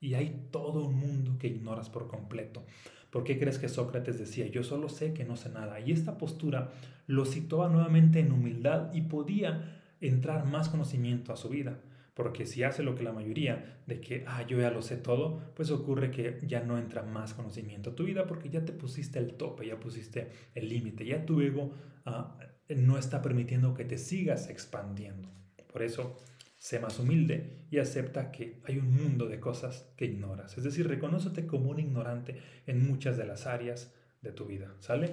Y 0.00 0.14
hay 0.14 0.48
todo 0.50 0.86
un 0.86 0.94
mundo 0.94 1.38
que 1.38 1.46
ignoras 1.48 1.88
por 1.88 2.08
completo. 2.08 2.64
¿Por 3.10 3.24
qué 3.24 3.38
crees 3.38 3.58
que 3.58 3.68
Sócrates 3.68 4.18
decía, 4.18 4.46
yo 4.46 4.64
solo 4.64 4.88
sé 4.88 5.12
que 5.14 5.24
no 5.24 5.36
sé 5.36 5.50
nada? 5.50 5.80
Y 5.80 5.92
esta 5.92 6.18
postura 6.18 6.72
lo 7.06 7.24
situaba 7.24 7.68
nuevamente 7.68 8.18
en 8.20 8.32
humildad 8.32 8.92
y 8.92 9.02
podía 9.02 9.82
entrar 10.00 10.46
más 10.46 10.68
conocimiento 10.68 11.32
a 11.32 11.36
su 11.36 11.48
vida. 11.48 11.78
Porque 12.18 12.46
si 12.46 12.64
hace 12.64 12.82
lo 12.82 12.96
que 12.96 13.04
la 13.04 13.12
mayoría, 13.12 13.78
de 13.86 14.00
que, 14.00 14.24
ah, 14.26 14.44
yo 14.44 14.58
ya 14.58 14.72
lo 14.72 14.82
sé 14.82 14.96
todo, 14.96 15.52
pues 15.54 15.70
ocurre 15.70 16.10
que 16.10 16.40
ya 16.42 16.64
no 16.64 16.76
entra 16.76 17.04
más 17.04 17.32
conocimiento 17.32 17.90
a 17.90 17.94
tu 17.94 18.02
vida 18.02 18.26
porque 18.26 18.50
ya 18.50 18.64
te 18.64 18.72
pusiste 18.72 19.20
el 19.20 19.34
tope, 19.34 19.68
ya 19.68 19.78
pusiste 19.78 20.32
el 20.56 20.68
límite, 20.68 21.06
ya 21.06 21.24
tu 21.24 21.40
ego 21.40 21.72
ah, 22.06 22.40
no 22.68 22.98
está 22.98 23.22
permitiendo 23.22 23.72
que 23.72 23.84
te 23.84 23.98
sigas 23.98 24.50
expandiendo. 24.50 25.28
Por 25.72 25.84
eso 25.84 26.16
Sé 26.58 26.80
más 26.80 26.98
humilde 26.98 27.66
y 27.70 27.78
acepta 27.78 28.32
que 28.32 28.60
hay 28.64 28.78
un 28.78 28.92
mundo 28.92 29.28
de 29.28 29.38
cosas 29.38 29.92
que 29.96 30.06
ignoras. 30.06 30.58
Es 30.58 30.64
decir, 30.64 30.88
reconócete 30.88 31.46
como 31.46 31.70
un 31.70 31.78
ignorante 31.78 32.42
en 32.66 32.84
muchas 32.84 33.16
de 33.16 33.26
las 33.26 33.46
áreas 33.46 33.94
de 34.22 34.32
tu 34.32 34.46
vida. 34.46 34.74
¿Sale? 34.80 35.12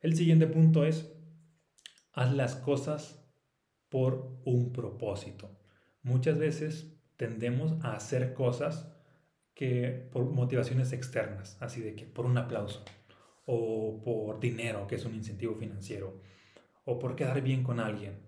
El 0.00 0.16
siguiente 0.16 0.46
punto 0.46 0.86
es, 0.86 1.12
haz 2.14 2.32
las 2.32 2.56
cosas 2.56 3.22
por 3.90 4.40
un 4.46 4.72
propósito. 4.72 5.59
Muchas 6.02 6.38
veces 6.38 6.94
tendemos 7.16 7.72
a 7.84 7.94
hacer 7.94 8.32
cosas 8.34 8.90
que 9.54 10.08
por 10.12 10.24
motivaciones 10.24 10.92
externas, 10.92 11.56
así 11.60 11.80
de 11.80 11.94
que 11.94 12.06
por 12.06 12.24
un 12.26 12.38
aplauso, 12.38 12.84
o 13.46 14.00
por 14.02 14.40
dinero, 14.40 14.86
que 14.86 14.94
es 14.96 15.04
un 15.04 15.14
incentivo 15.14 15.54
financiero, 15.56 16.20
o 16.84 16.98
por 16.98 17.16
quedar 17.16 17.42
bien 17.42 17.62
con 17.62 17.80
alguien, 17.80 18.18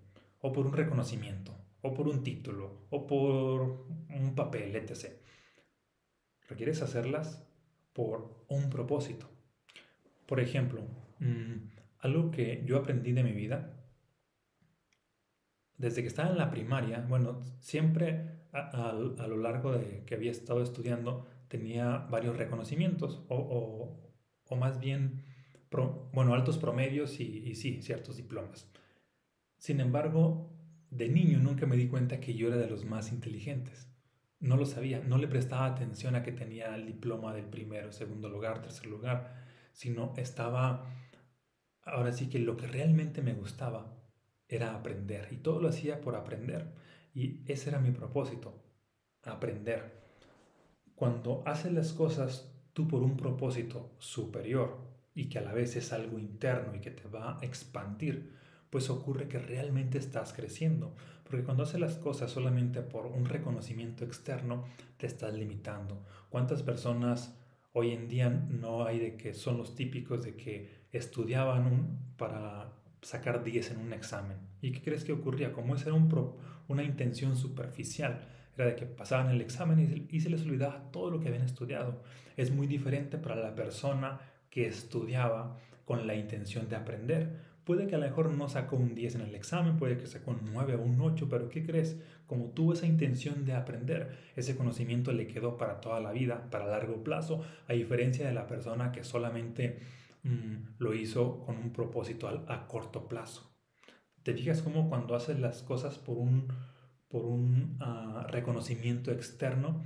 o 0.41 0.51
por 0.51 0.67
un 0.67 0.73
reconocimiento 0.73 1.63
o 1.83 1.93
por 1.93 2.07
un 2.07 2.23
título, 2.23 2.87
o 2.89 3.05
por 3.05 3.85
un 4.09 4.33
papel, 4.35 4.75
etc. 4.75 5.11
Requieres 6.47 6.81
hacerlas 6.81 7.45
por 7.91 8.45
un 8.47 8.69
propósito. 8.69 9.29
Por 10.25 10.39
ejemplo, 10.39 10.81
mm, 11.19 11.55
algo 11.99 12.31
que 12.31 12.63
yo 12.65 12.77
aprendí 12.77 13.11
de 13.11 13.23
mi 13.23 13.33
vida, 13.33 13.82
desde 15.77 16.01
que 16.01 16.07
estaba 16.07 16.29
en 16.29 16.37
la 16.37 16.49
primaria, 16.49 17.05
bueno, 17.07 17.43
siempre 17.59 18.33
a, 18.51 18.93
lo 18.93 19.37
largo 19.37 19.71
de 19.71 20.03
que 20.05 20.15
había 20.15 20.31
estado 20.31 20.61
estudiando 20.61 21.27
tenía 21.47 21.97
varios 22.09 22.37
reconocimientos, 22.37 23.23
o, 23.29 23.99
más 24.57 24.79
bien, 24.79 25.23
bueno, 26.11 26.35
altos 26.35 26.59
promedios 26.59 27.19
y, 27.19 27.23
y 27.23 27.55
sí, 27.55 27.81
ciertos 27.81 28.17
diplomas. 28.17 28.69
Sin 29.57 29.79
embargo, 29.79 30.51
de 30.91 31.09
niño 31.09 31.39
nunca 31.39 31.65
me 31.65 31.75
di 31.75 31.87
cuenta 31.87 32.19
que 32.19 32.35
yo 32.35 32.49
era 32.49 32.57
de 32.57 32.69
los 32.69 32.85
más 32.85 33.11
inteligentes. 33.11 33.89
No 34.39 34.57
lo 34.57 34.65
sabía, 34.65 34.99
no 34.99 35.17
le 35.17 35.27
prestaba 35.27 35.65
atención 35.65 36.15
a 36.15 36.21
que 36.21 36.31
tenía 36.31 36.75
el 36.75 36.85
diploma 36.85 37.33
del 37.33 37.45
primero, 37.45 37.91
segundo 37.91 38.29
lugar, 38.29 38.61
tercer 38.61 38.85
lugar, 38.87 39.33
sino 39.71 40.13
estaba, 40.17 40.85
ahora 41.81 42.11
sí 42.11 42.29
que 42.29 42.39
lo 42.39 42.57
que 42.57 42.67
realmente 42.67 43.21
me 43.23 43.33
gustaba 43.33 43.92
era 44.55 44.75
aprender 44.75 45.27
y 45.31 45.37
todo 45.37 45.61
lo 45.61 45.69
hacía 45.69 46.01
por 46.01 46.15
aprender. 46.15 46.73
Y 47.13 47.41
ese 47.45 47.69
era 47.69 47.79
mi 47.79 47.91
propósito, 47.91 48.61
aprender. 49.23 50.03
Cuando 50.95 51.43
haces 51.45 51.71
las 51.71 51.93
cosas 51.93 52.51
tú 52.73 52.87
por 52.87 53.03
un 53.03 53.17
propósito 53.17 53.91
superior 53.99 54.77
y 55.15 55.29
que 55.29 55.39
a 55.39 55.41
la 55.41 55.53
vez 55.53 55.75
es 55.75 55.93
algo 55.93 56.17
interno 56.17 56.75
y 56.75 56.79
que 56.79 56.91
te 56.91 57.07
va 57.07 57.37
a 57.37 57.45
expandir, 57.45 58.33
pues 58.69 58.89
ocurre 58.89 59.27
que 59.27 59.37
realmente 59.37 59.99
estás 59.99 60.33
creciendo. 60.33 60.95
Porque 61.23 61.43
cuando 61.43 61.63
haces 61.63 61.79
las 61.79 61.95
cosas 61.97 62.31
solamente 62.31 62.81
por 62.81 63.05
un 63.05 63.25
reconocimiento 63.25 64.03
externo, 64.03 64.65
te 64.97 65.05
estás 65.05 65.33
limitando. 65.33 66.03
¿Cuántas 66.29 66.63
personas 66.63 67.37
hoy 67.73 67.91
en 67.91 68.07
día 68.07 68.29
no 68.29 68.85
hay 68.85 68.99
de 68.99 69.17
que 69.17 69.33
son 69.33 69.57
los 69.57 69.75
típicos 69.75 70.23
de 70.23 70.35
que 70.35 70.83
estudiaban 70.91 71.99
para 72.17 72.71
sacar 73.03 73.43
10 73.43 73.71
en 73.71 73.77
un 73.77 73.93
examen? 73.93 74.37
¿Y 74.61 74.71
qué 74.71 74.81
crees 74.81 75.03
que 75.03 75.13
ocurría? 75.13 75.53
Como 75.53 75.75
esa 75.75 75.85
era 75.85 75.93
un 75.93 76.33
una 76.67 76.83
intención 76.83 77.35
superficial, 77.35 78.27
era 78.55 78.67
de 78.67 78.75
que 78.75 78.85
pasaban 78.85 79.29
el 79.29 79.41
examen 79.41 80.07
y, 80.09 80.15
y 80.15 80.21
se 80.21 80.29
les 80.29 80.41
olvidaba 80.43 80.91
todo 80.91 81.11
lo 81.11 81.19
que 81.19 81.27
habían 81.27 81.43
estudiado. 81.43 82.01
Es 82.37 82.51
muy 82.51 82.67
diferente 82.67 83.17
para 83.17 83.35
la 83.35 83.53
persona 83.53 84.19
que 84.49 84.65
estudiaba 84.65 85.57
con 85.85 86.07
la 86.07 86.15
intención 86.15 86.69
de 86.69 86.75
aprender 86.75 87.53
Puede 87.65 87.87
que 87.87 87.95
a 87.95 87.97
lo 87.97 88.05
mejor 88.05 88.29
no 88.33 88.49
sacó 88.49 88.75
un 88.75 88.93
10 88.93 89.15
en 89.15 89.21
el 89.21 89.35
examen, 89.35 89.77
puede 89.77 89.97
que 89.97 90.05
sacó 90.05 90.31
un 90.31 90.41
9 90.51 90.75
o 90.75 90.81
un 90.81 90.99
8, 90.99 91.27
pero 91.29 91.47
¿qué 91.47 91.65
crees? 91.65 91.95
Como 92.27 92.49
tuvo 92.49 92.73
esa 92.73 92.87
intención 92.87 93.45
de 93.45 93.53
aprender, 93.53 94.17
ese 94.35 94.57
conocimiento 94.57 95.13
le 95.13 95.27
quedó 95.27 95.55
para 95.55 95.79
toda 95.79 96.01
la 96.01 96.11
vida, 96.11 96.49
para 96.51 96.65
largo 96.65 97.01
plazo, 97.03 97.41
a 97.69 97.73
diferencia 97.73 98.27
de 98.27 98.33
la 98.33 98.47
persona 98.47 98.91
que 98.91 99.05
solamente 99.05 99.79
mm, 100.23 100.75
lo 100.79 100.93
hizo 100.93 101.39
con 101.41 101.57
un 101.57 101.71
propósito 101.71 102.27
a, 102.27 102.67
corto 102.67 103.07
plazo. 103.07 103.55
¿Te 104.23 104.33
fijas 104.33 104.61
cómo 104.61 104.89
cuando 104.89 105.15
haces 105.15 105.39
las 105.39 105.61
cosas 105.61 105.97
por 105.97 106.17
un, 106.17 106.47
por 107.09 107.25
un 107.25 107.77
ah, 107.81 108.25
reconocimiento 108.29 109.11
externo, 109.11 109.83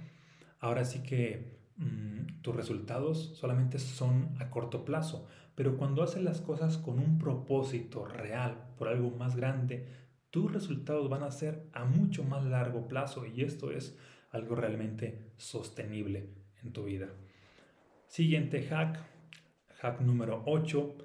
ahora 0.60 0.86
sí 0.86 1.04
que 1.04 1.60
mm, 1.78 2.42
tus 2.42 2.56
resultados 2.56 3.36
solamente 3.36 3.80
son 3.80 4.36
a 4.40 4.50
corto 4.50 4.86
plazo, 4.86 5.28
pero 5.56 5.76
cuando 5.76 6.04
haces 6.04 6.24
las 6.24 6.40
cosas 6.40 6.78
con 6.78 7.00
un 7.00 7.18
propósito 7.18 8.06
real, 8.06 8.74
por 8.78 8.88
algo 8.88 9.10
más 9.12 9.36
grande, 9.36 9.88
tus 10.30 10.52
resultados 10.52 11.10
van 11.10 11.24
a 11.24 11.32
ser 11.32 11.68
a 11.74 11.86
mucho 11.86 12.24
más 12.24 12.46
largo 12.46 12.88
plazo 12.88 13.26
y 13.26 13.42
esto 13.42 13.72
es 13.72 13.98
algo 14.30 14.56
realmente 14.56 15.32
sostenible 15.38 16.30
en 16.62 16.74
tu 16.74 16.84
vida. 16.84 17.08
Siguiente 18.08 18.64
hack, 18.64 19.00
hack 19.80 20.02
número 20.02 20.44
8, 20.46 20.96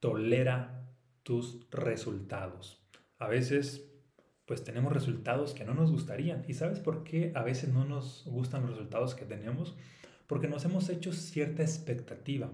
tolera 0.00 0.88
tus 1.22 1.66
resultados. 1.70 2.86
A 3.18 3.28
veces 3.28 3.86
pues 4.46 4.62
tenemos 4.62 4.92
resultados 4.92 5.52
que 5.52 5.64
no 5.64 5.74
nos 5.74 5.90
gustarían. 5.90 6.44
¿Y 6.46 6.54
sabes 6.54 6.78
por 6.78 7.02
qué 7.02 7.32
a 7.34 7.42
veces 7.42 7.70
no 7.70 7.84
nos 7.84 8.24
gustan 8.26 8.62
los 8.62 8.70
resultados 8.70 9.14
que 9.14 9.24
tenemos? 9.24 9.76
Porque 10.28 10.48
nos 10.48 10.64
hemos 10.64 10.88
hecho 10.88 11.12
cierta 11.12 11.62
expectativa. 11.62 12.52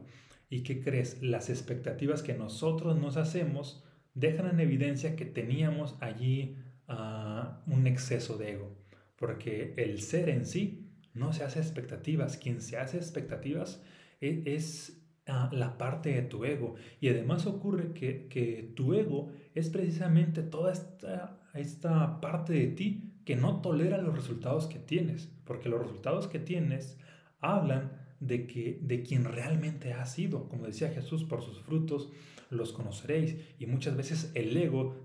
¿Y 0.49 0.63
qué 0.63 0.81
crees? 0.81 1.23
Las 1.23 1.51
expectativas 1.51 2.23
que 2.23 2.35
nosotros 2.35 2.99
nos 2.99 3.19
hacemos 3.19 3.85
dejan 4.15 4.49
en 4.49 4.61
evidencia 4.61 5.17
que 5.17 5.27
teníamos 5.27 5.97
allí 6.01 6.57
ah, 6.89 7.63
un 7.67 7.87
exceso 7.87 8.39
de 8.39 8.53
ego. 8.53 8.75
Porque 9.17 9.75
el 9.77 10.01
ser 10.01 10.31
en 10.31 10.47
sí 10.47 10.91
no 11.13 11.35
se 11.35 11.45
hace 11.45 11.59
expectativas. 11.59 12.39
Quien 12.39 12.63
se 12.63 12.79
hace 12.79 12.97
expectativas 12.97 13.83
e, 14.23 14.43
es, 14.47 15.02
la 15.27 15.79
parte 15.79 16.13
de 16.13 16.23
tu 16.23 16.45
ego. 16.45 16.75
Y 17.01 17.09
además 17.09 17.47
ocurre 17.47 17.93
que, 17.93 18.29
que 18.29 18.73
tu 18.75 18.95
ego 18.95 19.31
es 19.55 19.71
precisamente 19.71 20.43
toda 20.43 20.73
esta 20.73 21.39
esta 21.55 22.21
parte 22.21 22.53
de 22.53 22.67
ti 22.69 23.13
que 23.25 23.37
no 23.37 23.61
tolera 23.61 23.99
los 23.99 24.15
resultados 24.15 24.67
que 24.67 24.79
tienes, 24.79 25.31
porque 25.45 25.69
los 25.69 25.81
resultados 25.81 26.27
que 26.27 26.39
tienes 26.39 26.99
hablan 27.41 27.93
de 28.21 28.47
que 28.47 28.79
de 28.83 29.03
quien 29.03 29.25
realmente 29.25 29.93
has 29.93 30.13
sido, 30.13 30.49
como 30.49 30.67
decía 30.67 30.91
Jesús, 30.91 31.25
por 31.25 31.43
sus 31.43 31.61
frutos 31.61 32.11
los 32.51 32.73
conoceréis. 32.73 33.37
Y 33.59 33.67
muchas 33.67 33.97
veces 33.97 34.33
el 34.35 34.57
ego 34.57 34.97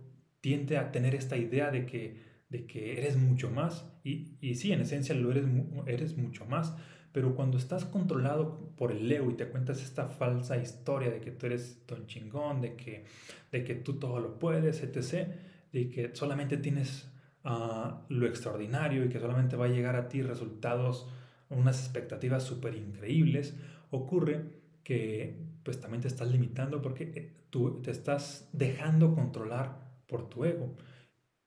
tiende 0.41 0.77
a 0.77 0.91
tener 0.91 1.15
esta 1.15 1.37
idea 1.37 1.71
de 1.71 1.85
que 1.85 2.25
de 2.49 2.65
que 2.65 2.97
eres 2.97 3.17
mucho 3.17 3.49
más. 3.51 3.91
Y, 4.03 4.37
y 4.39 4.55
sí, 4.55 4.71
en 4.71 4.79
esencia 4.81 5.13
lo 5.13 5.31
eres, 5.31 5.45
eres 5.85 6.17
mucho 6.17 6.45
más, 6.45 6.75
pero 7.11 7.35
cuando 7.35 7.57
estás 7.57 7.85
controlado 7.85 8.59
por 8.77 8.91
el 8.91 9.11
ego 9.11 9.31
y 9.31 9.35
te 9.35 9.47
cuentas 9.47 9.81
esta 9.81 10.07
falsa 10.07 10.57
historia 10.57 11.09
de 11.09 11.19
que 11.19 11.31
tú 11.31 11.45
eres 11.45 11.81
ton 11.85 12.05
chingón, 12.07 12.61
de 12.61 12.75
que, 12.75 13.05
de 13.51 13.63
que 13.63 13.75
tú 13.75 13.93
todo 13.93 14.19
lo 14.19 14.37
puedes, 14.39 14.83
etc., 14.83 15.27
de 15.71 15.89
que 15.89 16.15
solamente 16.15 16.57
tienes 16.57 17.09
ah, 17.43 18.05
lo 18.09 18.27
extraordinario 18.27 19.05
y 19.05 19.09
que 19.09 19.19
solamente 19.19 19.55
va 19.55 19.65
a 19.65 19.69
llegar 19.69 19.95
a 19.95 20.09
ti 20.09 20.21
resultados, 20.21 21.07
unas 21.49 21.79
expectativas 21.79 22.43
súper 22.43 22.75
increíbles, 22.75 23.55
ocurre 23.91 24.43
que 24.83 25.37
pues 25.63 25.81
también 25.81 26.01
te 26.01 26.07
estás 26.07 26.31
limitando 26.31 26.81
porque 26.81 27.11
eh, 27.15 27.33
tú 27.49 27.81
te 27.81 27.91
estás 27.91 28.49
dejando 28.53 29.13
controlar 29.13 29.79
por 30.07 30.29
tu 30.29 30.45
ego. 30.45 30.75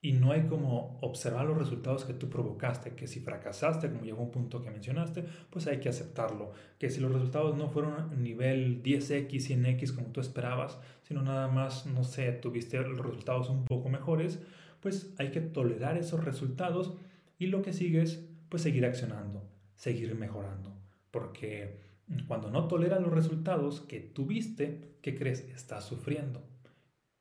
Y 0.03 0.13
no 0.13 0.31
hay 0.31 0.47
como 0.47 0.97
observar 1.01 1.45
los 1.45 1.57
resultados 1.57 2.05
que 2.05 2.13
tú 2.13 2.27
provocaste, 2.27 2.95
que 2.95 3.05
si 3.05 3.19
fracasaste, 3.19 3.89
como 3.89 4.03
llegó 4.03 4.23
un 4.23 4.31
punto 4.31 4.63
que 4.63 4.71
mencionaste, 4.71 5.23
pues 5.51 5.67
hay 5.67 5.79
que 5.79 5.89
aceptarlo. 5.89 6.53
Que 6.79 6.89
si 6.89 6.99
los 6.99 7.11
resultados 7.11 7.55
no 7.55 7.69
fueron 7.69 8.23
nivel 8.23 8.81
10x, 8.81 9.29
100x 9.29 9.93
como 9.93 10.07
tú 10.07 10.19
esperabas, 10.19 10.79
sino 11.03 11.21
nada 11.21 11.47
más, 11.49 11.85
no 11.85 12.03
sé, 12.03 12.31
tuviste 12.31 12.79
los 12.81 13.05
resultados 13.05 13.49
un 13.49 13.65
poco 13.65 13.89
mejores, 13.89 14.39
pues 14.79 15.13
hay 15.19 15.29
que 15.29 15.41
tolerar 15.41 15.97
esos 15.97 16.23
resultados 16.23 16.95
y 17.37 17.47
lo 17.47 17.61
que 17.61 17.73
sigue 17.73 18.01
es 18.01 18.27
pues 18.49 18.63
seguir 18.63 18.85
accionando, 18.85 19.43
seguir 19.75 20.15
mejorando. 20.15 20.73
Porque 21.11 21.79
cuando 22.27 22.49
no 22.49 22.67
toleras 22.67 23.01
los 23.01 23.13
resultados 23.13 23.81
que 23.81 23.99
tuviste, 23.99 24.95
¿qué 25.01 25.15
crees? 25.15 25.41
Estás 25.55 25.85
sufriendo. 25.85 26.41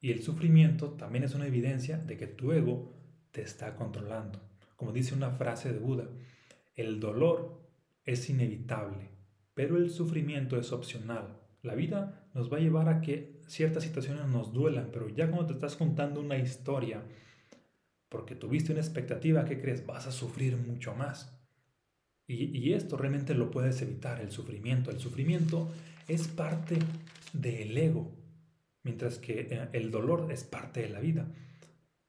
Y 0.01 0.13
el 0.13 0.23
sufrimiento 0.23 0.93
también 0.93 1.25
es 1.25 1.35
una 1.35 1.47
evidencia 1.47 1.99
de 1.99 2.17
que 2.17 2.27
tu 2.27 2.53
ego 2.53 2.95
te 3.33 3.43
está 3.43 3.77
controlando. 3.77 4.41
Como 4.77 4.93
dice 4.93 5.15
una 5.15 5.31
frase 5.31 5.73
de 5.73 5.79
Buda, 5.79 6.09
el 6.75 7.01
dolor 7.01 7.61
es 8.05 8.31
inevitable, 8.31 9.11
pero 9.55 9.77
el 9.77 9.91
sufrimiento 9.91 10.59
es 10.59 10.73
opcional. 10.73 11.39
La 11.63 11.75
vida 11.75 12.31
nos 12.35 12.51
va 12.51 12.57
a 12.57 12.61
llevar 12.61 12.89
a 12.89 13.03
que 13.03 13.43
ciertas 13.47 13.83
situaciones 13.83 14.27
nos 14.27 14.55
duelan, 14.55 14.89
pero 14.91 15.09
ya 15.11 15.27
cuando 15.27 15.49
te 15.49 15.53
estás 15.53 15.77
contando 15.77 16.21
una 16.21 16.39
historia, 16.39 17.03
porque 18.09 18.35
tuviste 18.35 18.73
una 18.73 18.81
expectativa, 18.81 19.45
¿qué 19.45 19.61
crees? 19.61 19.85
Vas 19.85 20.07
a 20.07 20.13
sufrir 20.13 20.57
mucho 20.57 20.95
más. 20.95 21.39
Y, 22.27 22.57
y 22.57 22.73
esto 22.73 22.97
realmente 22.97 23.35
lo 23.35 23.51
puedes 23.51 23.83
evitar, 23.83 24.21
el 24.21 24.31
sufrimiento. 24.31 24.91
El 24.91 24.99
sufrimiento 24.99 25.71
es 26.09 26.27
parte 26.27 26.79
del 27.35 27.77
ego, 27.77 28.11
mientras 28.83 29.19
que 29.19 29.49
eh, 29.51 29.69
el 29.73 29.91
dolor 29.91 30.31
es 30.31 30.45
parte 30.45 30.81
de 30.83 30.89
la 30.89 31.01
vida. 31.01 31.27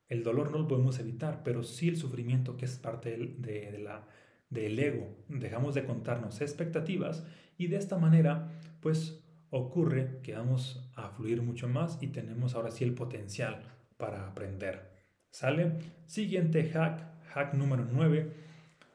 El 0.08 0.24
dolor 0.24 0.52
no 0.52 0.60
lo 0.60 0.68
podemos 0.68 1.00
evitar, 1.00 1.42
pero 1.44 1.64
sí 1.64 1.88
el 1.88 1.98
sufrimiento 1.98 2.58
que 2.58 2.66
es 2.66 2.78
parte 2.78 3.18
de, 3.18 3.80
la, 3.80 4.08
del 4.50 4.78
ego. 4.78 5.16
Dejamos 5.30 5.74
de 5.74 5.86
contarnos 5.86 6.42
expectativas 6.42 7.26
y 7.58 7.68
de 7.68 7.78
esta 7.78 7.98
manera, 7.98 8.52
pues 8.82 9.24
ocurre 9.52 10.20
que 10.22 10.34
vamos 10.34 10.90
a 10.96 11.10
fluir 11.12 11.42
mucho 11.42 11.68
más 11.68 11.98
y 12.02 12.08
tenemos 12.08 12.56
ahora 12.56 12.72
sí 12.72 12.84
el 12.84 12.94
potencial 12.94 13.64
para 13.98 14.28
aprender. 14.28 14.92
¿Sale? 15.30 15.80
Siguiente 16.08 16.70
hack, 16.70 17.24
hack 17.30 17.54
número 17.54 17.88
9. 17.90 18.34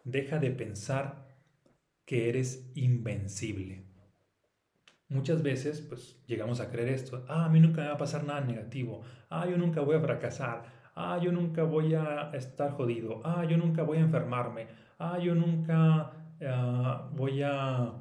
Deja 0.04 0.38
de 0.38 0.50
pensar 0.50 1.26
que 2.04 2.28
eres 2.28 2.70
invencible. 2.74 3.85
Muchas 5.08 5.42
veces, 5.42 5.80
pues 5.82 6.20
llegamos 6.26 6.58
a 6.60 6.68
creer 6.68 6.88
esto, 6.88 7.24
ah, 7.28 7.44
a 7.44 7.48
mí 7.48 7.60
nunca 7.60 7.82
me 7.82 7.88
va 7.88 7.94
a 7.94 7.98
pasar 7.98 8.24
nada 8.24 8.40
negativo, 8.40 9.02
ah, 9.30 9.46
yo 9.48 9.56
nunca 9.56 9.80
voy 9.80 9.94
a 9.94 10.00
fracasar, 10.00 10.64
ah, 10.96 11.20
yo 11.22 11.30
nunca 11.30 11.62
voy 11.62 11.94
a 11.94 12.32
estar 12.34 12.72
jodido, 12.72 13.20
ah, 13.24 13.44
yo 13.48 13.56
nunca 13.56 13.84
voy 13.84 13.98
a 13.98 14.00
enfermarme, 14.00 14.66
ah, 14.98 15.16
yo 15.18 15.36
nunca 15.36 16.10
ah, 16.44 17.08
voy 17.14 17.40
a, 17.42 17.92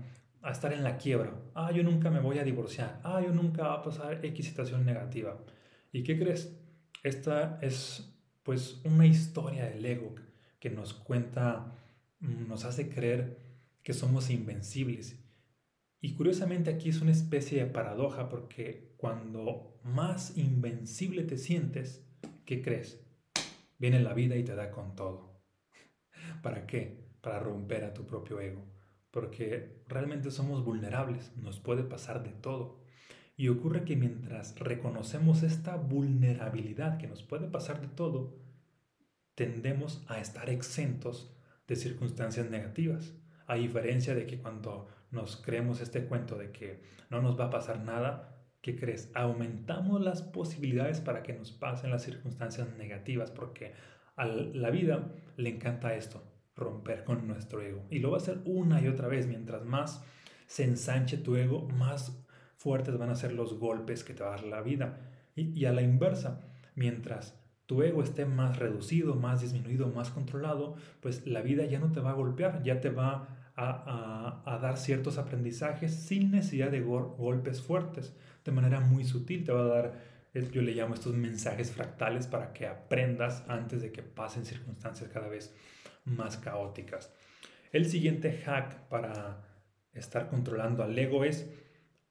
a, 0.42 0.52
estar 0.52 0.74
en 0.74 0.84
la 0.84 0.98
quiebra, 0.98 1.32
ah, 1.54 1.72
yo 1.72 1.84
nunca 1.84 2.10
me 2.10 2.20
voy 2.20 2.40
a 2.40 2.44
divorciar, 2.44 3.00
ah, 3.04 3.22
yo 3.22 3.32
nunca 3.32 3.68
va 3.68 3.74
a 3.76 3.84
pasar 3.84 4.26
X 4.26 4.48
situación 4.48 4.84
negativa. 4.84 5.38
¿Y 5.92 6.02
qué 6.02 6.18
crees? 6.18 6.60
Esta 7.04 7.60
es 7.62 8.12
pues 8.42 8.82
una 8.84 9.06
historia 9.06 9.66
del 9.66 9.86
ego 9.86 10.16
que 10.60 10.72
nos 10.72 10.96
cuenta, 10.96 11.72
nos 12.20 12.66
hace 12.66 12.90
creer 12.90 13.38
que 13.84 13.94
somos 13.94 14.32
invencibles 14.32 15.25
y 16.06 16.14
curiosamente 16.14 16.70
aquí 16.70 16.90
es 16.90 17.02
una 17.02 17.10
especie 17.10 17.64
de 17.64 17.72
paradoja 17.72 18.30
porque 18.30 18.94
cuando 18.96 19.80
más 19.84 20.38
invencible 20.38 21.24
te 21.24 21.40
sientes, 21.40 22.06
¿qué 22.46 22.62
crees? 22.62 23.04
Viene 23.80 24.00
la 24.00 24.14
vida 24.14 24.36
y 24.36 24.44
te 24.44 24.54
da 24.54 24.70
con 24.70 24.96
todo. 24.96 25.42
¿Para 26.44 26.68
qué? 26.68 27.10
Para 27.22 27.40
romper 27.40 27.86
a 27.86 27.96
tu 27.96 28.06
propio 28.06 28.40
ego. 28.40 28.64
Porque 29.10 29.82
realmente 29.88 30.30
somos 30.30 30.64
vulnerables, 30.64 31.36
nos 31.38 31.60
puede 31.60 31.82
pasar 31.82 32.22
de 32.22 32.34
todo. 32.34 32.84
Y 33.36 33.48
ocurre 33.48 33.84
que 33.84 33.96
mientras 33.96 34.54
reconocemos 34.60 35.42
esta 35.42 35.76
vulnerabilidad 35.76 37.00
que 37.00 37.08
nos 37.08 37.24
puede 37.24 37.48
pasar 37.48 37.82
de 37.82 37.88
todo, 37.88 38.38
tendemos 39.34 40.04
a 40.06 40.20
estar 40.20 40.52
exentos 40.52 41.36
de 41.68 41.76
circunstancias 41.76 42.48
negativas. 42.52 43.16
A 43.48 43.56
diferencia 43.56 44.14
de 44.14 44.28
que 44.28 44.38
cuando 44.38 44.88
nos 45.12 45.38
creemos 45.38 45.82
este 45.82 46.06
cuento 46.06 46.38
de 46.38 46.52
que 46.52 46.82
no 47.10 47.22
nos 47.22 47.40
va 47.40 47.46
a 47.46 47.50
pasar 47.50 47.84
nada, 47.84 48.36
¿qué 48.62 48.76
crees? 48.76 49.12
Aumentamos 49.14 50.02
las 50.02 50.22
posibilidades 50.22 51.00
para 51.00 51.24
que 51.24 51.34
nos 51.34 51.52
pasen 51.52 51.92
las 51.92 52.04
circunstancias 52.04 52.68
negativas, 52.78 53.32
porque 53.32 53.74
a 54.16 54.26
la 54.26 54.70
vida 54.70 55.12
le 55.38 55.50
encanta 55.50 55.96
esto, 55.96 56.24
romper 56.56 57.04
con 57.04 57.28
nuestro 57.28 57.62
ego. 57.62 57.86
Y 57.90 58.00
lo 58.00 58.12
va 58.12 58.18
a 58.18 58.22
hacer 58.22 58.40
una 58.46 58.82
y 58.82 58.88
otra 58.88 59.08
vez. 59.08 59.28
Mientras 59.28 59.66
más 59.66 60.04
se 60.48 60.64
ensanche 60.64 61.18
tu 61.18 61.36
ego, 61.36 61.68
más 61.78 62.26
fuertes 62.58 62.98
van 62.98 63.10
a 63.10 63.16
ser 63.16 63.34
los 63.34 63.60
golpes 63.60 64.04
que 64.04 64.14
te 64.14 64.24
va 64.24 64.30
a 64.30 64.38
dar 64.38 64.46
la 64.46 64.62
vida. 64.62 65.12
Y, 65.36 65.50
y 65.60 65.66
a 65.66 65.74
la 65.74 65.82
inversa, 65.82 66.42
mientras 66.76 67.40
tu 67.66 67.82
ego 67.82 68.04
esté 68.04 68.26
más 68.26 68.58
reducido, 68.58 69.16
más 69.16 69.42
disminuido, 69.42 69.90
más 69.90 70.12
controlado, 70.12 70.76
pues 71.02 71.26
la 71.26 71.42
vida 71.42 71.66
ya 71.66 71.80
no 71.80 71.92
te 71.92 72.00
va 72.00 72.12
a 72.12 72.16
golpear, 72.16 72.64
ya 72.64 72.80
te 72.80 72.90
va 72.90 73.35
a, 73.56 74.60
dar 74.62 74.78
ciertos 74.78 75.18
aprendizajes 75.18 75.94
sin 75.94 76.32
necesidad 76.32 76.72
de 76.72 76.82
golpes 76.82 77.62
fuertes, 77.62 78.16
de 78.44 78.52
manera 78.52 78.80
muy 78.80 79.06
sutil. 79.06 79.44
Te 79.44 79.52
va 79.52 79.62
a 79.62 79.82
dar, 79.82 79.94
yo 80.34 80.62
le 80.62 80.74
llamo 80.74 80.94
estos 80.94 81.14
mensajes 81.14 81.72
fractales 81.72 82.28
para 82.28 82.54
que 82.54 82.68
aprendas 82.68 83.44
antes 83.48 83.82
de 83.82 83.92
que 83.92 84.04
pasen 84.04 84.46
circunstancias 84.46 85.10
cada 85.12 85.28
vez 85.28 85.56
más 86.04 86.38
caóticas. 86.38 87.14
El 87.72 87.86
siguiente 87.86 88.42
hack 88.46 88.88
para 88.88 89.44
estar 89.94 90.30
controlando 90.30 90.84
al 90.84 90.98
ego 90.98 91.24
es 91.24 91.50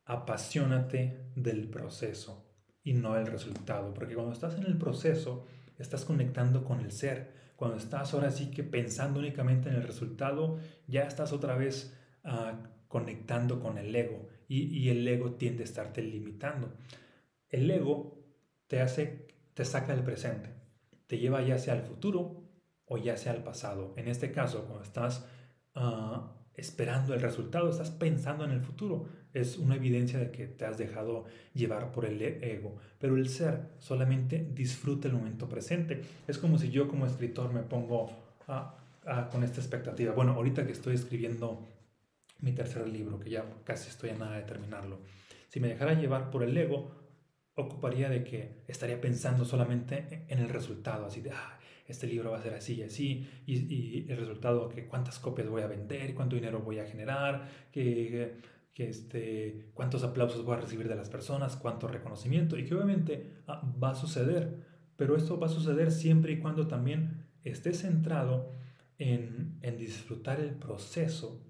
apasionate 0.04 1.30
del 1.34 1.68
proceso 1.68 2.44
y 2.82 2.92
no 2.92 3.14
del 3.14 3.26
resultado, 3.26 3.94
porque 3.94 4.14
cuando 4.14 4.32
estás 4.32 4.56
en 4.56 4.64
el 4.64 4.76
proceso, 4.76 5.46
estás 5.78 6.04
conectando 6.04 6.64
con 6.64 6.80
el 6.80 6.92
ser, 6.92 7.32
cuando 7.56 7.76
estás 7.76 8.12
ahora 8.14 8.30
sí 8.30 8.50
que 8.50 8.64
pensando 8.64 9.20
únicamente 9.20 9.68
en 9.68 9.76
el 9.76 9.82
resultado, 9.82 10.58
ya 10.86 11.02
estás 11.02 11.32
otra 11.32 11.56
vez 11.56 11.96
ah, 12.24 12.54
conectando 12.88 13.60
con 13.60 13.78
el 13.78 13.94
ego 13.94 14.28
y, 14.48 14.88
el 14.88 15.06
ego 15.06 15.32
tiende 15.32 15.62
a 15.62 15.64
estarte 15.64 16.02
limitando. 16.02 16.72
El 17.48 17.70
ego 17.70 18.24
te 18.66 18.80
hace, 18.80 19.28
te 19.54 19.64
saca 19.64 19.94
del 19.94 20.04
presente, 20.04 20.50
te 21.06 21.18
lleva 21.18 21.42
ya 21.42 21.58
sea 21.58 21.74
al 21.74 21.82
futuro 21.82 22.44
o 22.86 22.98
ya 22.98 23.16
sea 23.16 23.32
al 23.32 23.42
pasado. 23.42 23.94
En 23.96 24.08
este 24.08 24.32
caso, 24.32 24.64
cuando 24.64 24.84
estás 24.84 25.26
ah, 25.74 26.32
esperando 26.56 27.14
el 27.14 27.20
resultado, 27.20 27.70
estás 27.70 27.90
pensando 27.90 28.44
en 28.44 28.50
el 28.50 28.60
futuro. 28.60 29.06
Es 29.32 29.58
una 29.58 29.76
evidencia 29.76 30.18
de 30.18 30.30
que 30.30 30.46
te 30.46 30.64
has 30.64 30.78
dejado 30.78 31.24
llevar 31.54 31.92
por 31.92 32.04
el 32.04 32.20
ego. 32.22 32.76
Pero 32.98 33.16
el 33.16 33.28
ser 33.28 33.70
solamente 33.78 34.48
disfruta 34.54 35.08
el 35.08 35.14
momento 35.14 35.48
presente. 35.48 36.02
Es 36.28 36.38
como 36.38 36.58
si 36.58 36.70
yo 36.70 36.88
como 36.88 37.06
escritor 37.06 37.52
me 37.52 37.62
pongo 37.62 38.10
con 39.30 39.44
esta 39.44 39.60
expectativa. 39.60 40.12
Bueno, 40.12 40.32
ahorita 40.32 40.66
que 40.66 40.72
estoy 40.72 40.94
escribiendo 40.94 41.66
mi 42.40 42.52
tercer 42.52 42.86
libro, 42.88 43.18
que 43.18 43.30
ya 43.30 43.44
casi 43.64 43.88
estoy 43.88 44.10
a 44.10 44.16
nada 44.16 44.36
de 44.36 44.42
terminarlo. 44.42 45.00
Si 45.48 45.60
me 45.60 45.68
dejara 45.68 45.94
llevar 45.94 46.30
por 46.30 46.42
el 46.42 46.56
ego, 46.56 46.90
ocuparía 47.54 48.08
de 48.08 48.24
que 48.24 48.64
estaría 48.66 49.00
pensando 49.00 49.44
solamente 49.44 50.24
en 50.28 50.38
el 50.38 50.48
resultado, 50.48 51.06
así 51.06 51.20
de, 51.20 51.30
ah, 51.30 51.58
este 51.86 52.06
libro 52.06 52.30
va 52.30 52.38
a 52.38 52.42
ser 52.42 52.54
así 52.54 52.74
y 52.74 52.82
así, 52.82 53.28
y, 53.46 54.10
el 54.10 54.16
resultado, 54.16 54.68
que 54.68 54.86
cuántas 54.86 55.18
copias 55.18 55.48
voy 55.48 55.62
a 55.62 55.66
vender, 55.66 56.14
cuánto 56.14 56.36
dinero 56.36 56.60
voy 56.60 56.78
a 56.78 56.86
generar, 56.86 57.48
que, 57.72 58.38
que 58.72 58.88
este, 58.88 59.70
cuántos 59.74 60.02
aplausos 60.02 60.44
voy 60.44 60.56
a 60.56 60.60
recibir 60.60 60.88
de 60.88 60.96
las 60.96 61.10
personas, 61.10 61.56
cuánto 61.56 61.88
reconocimiento, 61.88 62.58
y 62.58 62.64
que 62.64 62.74
obviamente 62.74 63.42
ah, 63.46 63.62
va 63.82 63.90
a 63.90 63.94
suceder, 63.94 64.64
pero 64.96 65.16
esto 65.16 65.38
va 65.38 65.46
a 65.46 65.50
suceder 65.50 65.90
siempre 65.90 66.32
y 66.32 66.38
cuando 66.38 66.66
también 66.66 67.26
esté 67.42 67.74
centrado 67.74 68.52
en, 68.98 69.58
en 69.62 69.76
disfrutar 69.76 70.40
el 70.40 70.54
proceso 70.54 71.44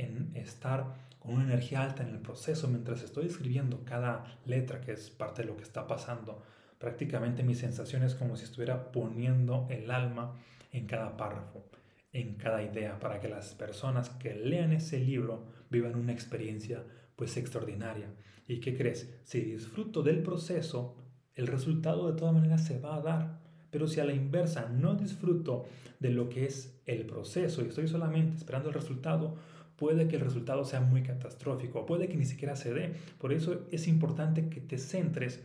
en 0.00 0.34
estar 0.34 0.94
con 1.18 1.34
una 1.34 1.44
energía 1.44 1.82
alta 1.82 2.02
en 2.02 2.10
el 2.10 2.20
proceso 2.20 2.68
mientras 2.68 3.02
estoy 3.02 3.26
escribiendo 3.26 3.84
cada 3.84 4.38
letra 4.46 4.80
que 4.80 4.92
es 4.92 5.10
parte 5.10 5.42
de 5.42 5.48
lo 5.48 5.56
que 5.56 5.62
está 5.62 5.86
pasando. 5.86 6.42
Prácticamente 6.80 7.42
mi 7.42 7.54
sensación 7.54 8.02
es 8.04 8.14
como 8.14 8.36
si 8.36 8.44
estuviera 8.44 8.90
poniendo 8.90 9.66
el 9.68 9.90
alma 9.90 10.34
en 10.72 10.86
cada 10.86 11.14
párrafo, 11.18 11.66
en 12.10 12.36
cada 12.36 12.62
idea, 12.62 12.98
para 12.98 13.20
que 13.20 13.28
las 13.28 13.54
personas 13.54 14.08
que 14.08 14.34
lean 14.34 14.72
ese 14.72 14.98
libro 14.98 15.44
vivan 15.68 15.94
una 15.94 16.12
experiencia 16.12 16.82
pues 17.16 17.36
extraordinaria. 17.36 18.06
¿Y 18.48 18.60
qué 18.60 18.78
crees? 18.78 19.12
Si 19.24 19.42
disfruto 19.42 20.02
del 20.02 20.22
proceso, 20.22 20.96
el 21.34 21.48
resultado 21.48 22.10
de 22.10 22.18
todas 22.18 22.32
maneras 22.32 22.64
se 22.64 22.78
va 22.78 22.96
a 22.96 23.02
dar. 23.02 23.40
Pero 23.70 23.86
si 23.86 24.00
a 24.00 24.06
la 24.06 24.14
inversa 24.14 24.70
no 24.70 24.94
disfruto 24.94 25.66
de 25.98 26.08
lo 26.08 26.30
que 26.30 26.46
es 26.46 26.80
el 26.86 27.04
proceso 27.04 27.62
y 27.62 27.68
estoy 27.68 27.88
solamente 27.88 28.38
esperando 28.38 28.70
el 28.70 28.74
resultado, 28.74 29.36
puede 29.76 30.08
que 30.08 30.16
el 30.16 30.22
resultado 30.22 30.64
sea 30.64 30.80
muy 30.80 31.02
catastrófico, 31.02 31.84
puede 31.84 32.08
que 32.08 32.16
ni 32.16 32.24
siquiera 32.24 32.56
se 32.56 32.72
dé. 32.72 32.94
Por 33.18 33.34
eso 33.34 33.66
es 33.70 33.86
importante 33.86 34.48
que 34.48 34.62
te 34.62 34.78
centres 34.78 35.40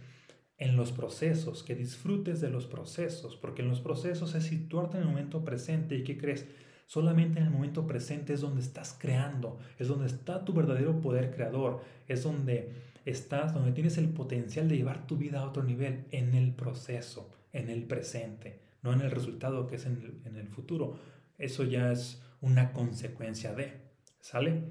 en 0.58 0.78
los 0.78 0.91
procesos, 0.91 1.63
que 1.63 1.76
disfrutes 1.76 2.39
de 2.41 2.50
los 2.50 2.65
procesos, 2.65 3.36
porque 3.36 3.62
en 3.62 3.70
los 3.70 3.82
procesos 3.82 4.36
es 4.36 4.46
situarte 4.46 4.98
en 4.98 5.04
el 5.04 5.10
momento 5.10 5.44
presente 5.44 5.96
y 5.96 6.04
que 6.04 6.18
crees, 6.18 6.48
solamente 6.86 7.39
en 7.39 7.46
el 7.46 7.52
momento 7.52 7.86
presente 7.86 8.34
es 8.34 8.41
donde 8.41 8.62
estás 8.62 8.98
creando, 9.00 9.60
es 9.80 9.88
donde 9.88 10.08
está 10.08 10.46
tu 10.46 10.54
verdadero 10.54 11.02
poder 11.02 11.34
creador, 11.34 11.82
es 12.08 12.24
donde 12.24 12.72
estás, 13.06 13.54
donde 13.54 13.74
tienes 13.74 13.98
el 13.98 14.10
potencial 14.10 14.70
de 14.70 14.78
llevar 14.78 15.08
tu 15.08 15.18
vida 15.18 15.41
a 15.41 15.46
otro 15.46 15.63
nivel, 15.63 16.06
en 16.12 16.34
el 16.34 16.54
proceso, 16.54 17.30
en 17.52 17.70
el 17.70 17.84
presente, 17.84 18.60
no 18.82 18.94
en 18.94 19.02
el 19.02 19.12
resultado 19.12 19.68
que 19.68 19.76
es 19.76 19.86
en 19.86 19.94
el, 19.94 20.22
en 20.26 20.38
el 20.38 20.48
futuro. 20.48 20.98
Eso 21.38 21.63
ya 21.63 21.91
es 21.91 22.22
una 22.41 22.72
consecuencia 22.72 23.54
de. 23.54 23.74
¿Sale? 24.22 24.63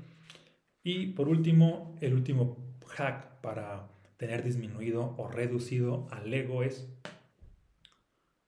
Y 0.82 1.08
por 1.08 1.28
último, 1.28 1.96
el 2.00 2.14
último 2.14 2.76
hack 2.86 3.40
para 3.40 3.88
tener 4.16 4.42
disminuido 4.42 5.14
o 5.16 5.28
reducido 5.28 6.06
al 6.10 6.32
ego 6.32 6.62
es 6.62 6.88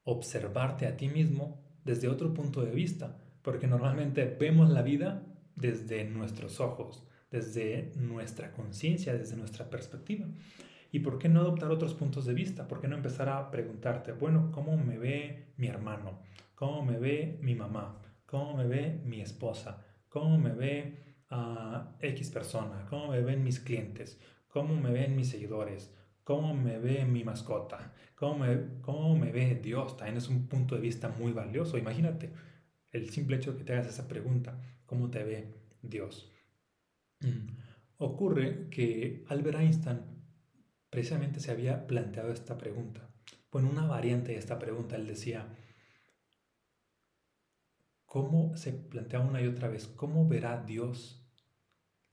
observarte 0.05 0.87
a 0.87 0.97
ti 0.97 1.09
mismo 1.09 1.65
desde 1.85 2.09
otro 2.09 2.33
punto 2.35 2.65
de 2.65 2.71
vista, 2.71 3.19
porque 3.43 3.67
normalmente 3.67 4.25
vemos 4.25 4.71
la 4.71 4.83
vida 4.83 5.27
desde 5.55 6.05
nuestros 6.05 6.61
ojos, 6.61 7.05
desde 7.31 7.93
nuestra 7.97 8.53
conciencia, 8.53 9.15
desde 9.15 9.37
nuestra 9.37 9.69
perspectiva. 9.71 10.27
¿Y 10.93 11.01
por 11.01 11.19
qué 11.19 11.29
no 11.29 11.41
adoptar 11.41 11.71
otros 11.71 11.95
puntos 11.95 12.25
de 12.27 12.35
vista? 12.35 12.69
¿Por 12.69 12.81
qué 12.81 12.89
no 12.89 12.97
empezar 12.97 13.29
a 13.29 13.51
preguntarte, 13.51 14.13
bueno, 14.13 14.51
¿cómo 14.53 14.77
me 14.77 14.99
ve 14.99 15.53
mi 15.57 15.67
hermano? 15.67 16.21
¿Cómo 16.55 16.85
me 16.85 16.99
ve 16.99 17.39
mi 17.43 17.55
mamá? 17.55 18.01
¿Cómo 18.25 18.57
me 18.57 18.67
ve 18.67 19.01
mi 19.05 19.21
esposa? 19.21 19.85
cómo 20.17 20.39
me 20.39 20.53
ve 20.53 20.97
a 21.29 21.95
X 22.01 22.31
persona, 22.31 22.87
cómo 22.89 23.09
me 23.09 23.21
ven 23.21 23.45
mis 23.45 23.61
clientes, 23.61 24.19
cómo 24.57 24.75
me 24.75 24.91
ven 24.91 25.15
mis 25.15 25.29
seguidores, 25.29 25.95
cómo 26.25 26.55
me 26.55 26.79
ve 26.79 27.05
mi 27.05 27.25
mascota, 27.25 27.93
cómo 28.15 28.39
me, 28.39 28.81
cómo 28.81 29.15
me 29.15 29.31
ve 29.31 29.61
Dios. 29.63 29.99
También 29.99 30.17
es 30.17 30.31
un 30.31 30.49
punto 30.49 30.77
de 30.77 30.81
vista 30.81 31.11
muy 31.11 31.33
valioso. 31.33 31.77
Imagínate 31.77 32.33
el 32.91 33.11
simple 33.11 33.37
hecho 33.37 33.53
de 33.53 33.59
que 33.59 33.65
te 33.65 33.75
hagas 33.75 33.89
esa 33.89 34.09
pregunta, 34.09 34.59
¿cómo 34.87 35.11
te 35.11 35.23
ve 35.25 35.53
Dios? 35.83 36.33
Mm. 37.21 37.49
Ocurre 37.99 38.71
que 38.71 39.27
Albert 39.29 39.59
Einstein 39.59 40.01
precisamente 40.89 41.39
se 41.39 41.51
había 41.51 41.87
planteado 41.87 42.33
esta 42.33 42.57
pregunta. 42.57 43.11
Bueno, 43.53 43.69
una 43.69 43.85
variante 43.85 44.33
de 44.33 44.39
esta 44.39 44.59
pregunta, 44.59 44.97
él 44.97 45.07
decía, 45.07 45.55
cómo 48.07 48.57
se 48.57 48.73
plantea 48.73 49.21
una 49.21 49.43
y 49.43 49.49
otra 49.49 49.69
vez, 49.69 49.87
cómo 49.87 50.27
verá 50.27 50.65
Dios 50.65 51.26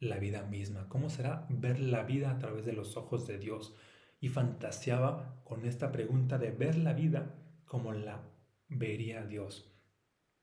la 0.03 0.17
vida 0.17 0.43
misma, 0.43 0.87
cómo 0.89 1.09
será 1.09 1.45
ver 1.49 1.79
la 1.79 2.03
vida 2.03 2.31
a 2.31 2.39
través 2.39 2.65
de 2.65 2.73
los 2.73 2.97
ojos 2.97 3.27
de 3.27 3.37
Dios. 3.37 3.75
Y 4.19 4.29
fantaseaba 4.29 5.41
con 5.43 5.65
esta 5.65 5.91
pregunta 5.91 6.37
de 6.37 6.51
ver 6.51 6.77
la 6.77 6.93
vida 6.93 7.35
como 7.65 7.93
la 7.93 8.21
vería 8.69 9.25
Dios. 9.25 9.73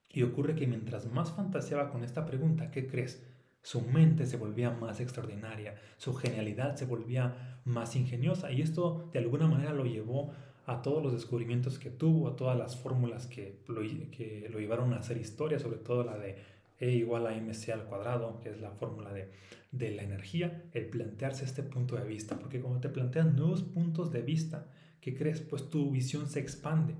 Y 0.08 0.22
ocurre 0.22 0.54
que 0.54 0.66
mientras 0.66 1.10
más 1.10 1.32
fantaseaba 1.32 1.90
con 1.90 2.02
esta 2.02 2.26
pregunta, 2.26 2.70
¿qué 2.70 2.86
crees? 2.86 3.26
Su 3.62 3.82
mente 3.82 4.26
se 4.26 4.36
volvía 4.36 4.70
más 4.70 5.00
extraordinaria, 5.00 5.76
su 5.96 6.14
genialidad 6.14 6.76
se 6.76 6.86
volvía 6.86 7.60
más 7.64 7.94
ingeniosa 7.94 8.50
y 8.50 8.62
esto 8.62 9.10
de 9.12 9.18
alguna 9.18 9.46
manera 9.46 9.72
lo 9.72 9.84
llevó 9.84 10.32
a 10.66 10.82
todos 10.82 11.02
los 11.02 11.12
descubrimientos 11.12 11.78
que 11.78 11.90
tuvo, 11.90 12.28
a 12.28 12.36
todas 12.36 12.56
las 12.56 12.76
fórmulas 12.76 13.26
que 13.26 13.62
lo, 13.68 13.82
que 13.82 14.48
lo 14.50 14.58
llevaron 14.60 14.92
a 14.94 14.98
hacer 14.98 15.16
historia, 15.18 15.58
sobre 15.58 15.78
todo 15.78 16.04
la 16.04 16.16
de 16.16 16.38
E 16.80 16.90
igual 16.90 17.26
a 17.26 17.32
mc 17.32 17.70
al 17.70 17.84
cuadrado, 17.84 18.40
que 18.40 18.48
es 18.48 18.60
la 18.60 18.72
fórmula 18.72 19.12
de, 19.12 19.30
de 19.70 19.90
la 19.92 20.02
energía, 20.02 20.64
el 20.72 20.86
plantearse 20.86 21.44
este 21.44 21.62
punto 21.62 21.94
de 21.94 22.04
vista, 22.04 22.38
porque 22.38 22.60
cuando 22.60 22.80
te 22.80 22.88
plantean 22.88 23.36
nuevos 23.36 23.62
puntos 23.62 24.10
de 24.10 24.22
vista, 24.22 24.66
¿qué 25.00 25.14
crees? 25.14 25.40
Pues 25.40 25.70
tu 25.70 25.90
visión 25.90 26.28
se 26.28 26.40
expande, 26.40 26.94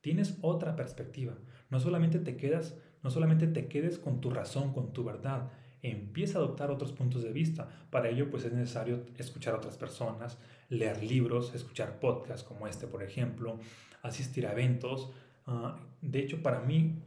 tienes 0.00 0.36
otra 0.42 0.76
perspectiva, 0.76 1.38
no 1.70 1.80
solamente 1.80 2.18
te 2.18 2.36
quedas, 2.36 2.76
no 3.02 3.10
solamente 3.10 3.46
te 3.46 3.68
quedes 3.68 3.98
con 3.98 4.20
tu 4.20 4.30
razón, 4.30 4.72
con 4.74 4.92
tu 4.92 5.04
verdad, 5.04 5.50
empieza 5.82 6.38
a 6.38 6.42
adoptar 6.42 6.70
otros 6.70 6.92
puntos 6.92 7.22
de 7.22 7.32
vista. 7.32 7.68
Para 7.90 8.08
ello, 8.08 8.30
pues 8.30 8.44
es 8.44 8.52
necesario 8.52 9.04
escuchar 9.18 9.54
a 9.54 9.58
otras 9.58 9.76
personas, 9.76 10.38
leer 10.68 11.02
libros, 11.02 11.54
escuchar 11.54 11.98
podcasts 11.98 12.46
como 12.46 12.66
este, 12.66 12.86
por 12.86 13.02
ejemplo, 13.02 13.58
asistir 14.02 14.46
a 14.46 14.52
eventos. 14.52 15.10
Ah, 15.46 15.80
de 16.00 16.20
hecho, 16.20 16.42
para 16.42 16.60
mí, 16.60 17.02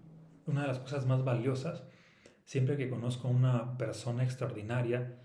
una 0.45 0.61
de 0.61 0.67
las 0.67 0.79
cosas 0.79 1.05
más 1.05 1.23
valiosas, 1.23 1.83
siempre 2.45 2.77
que 2.77 2.89
conozco 2.89 3.27
a 3.27 3.31
una 3.31 3.77
persona 3.77 4.23
extraordinaria, 4.23 5.19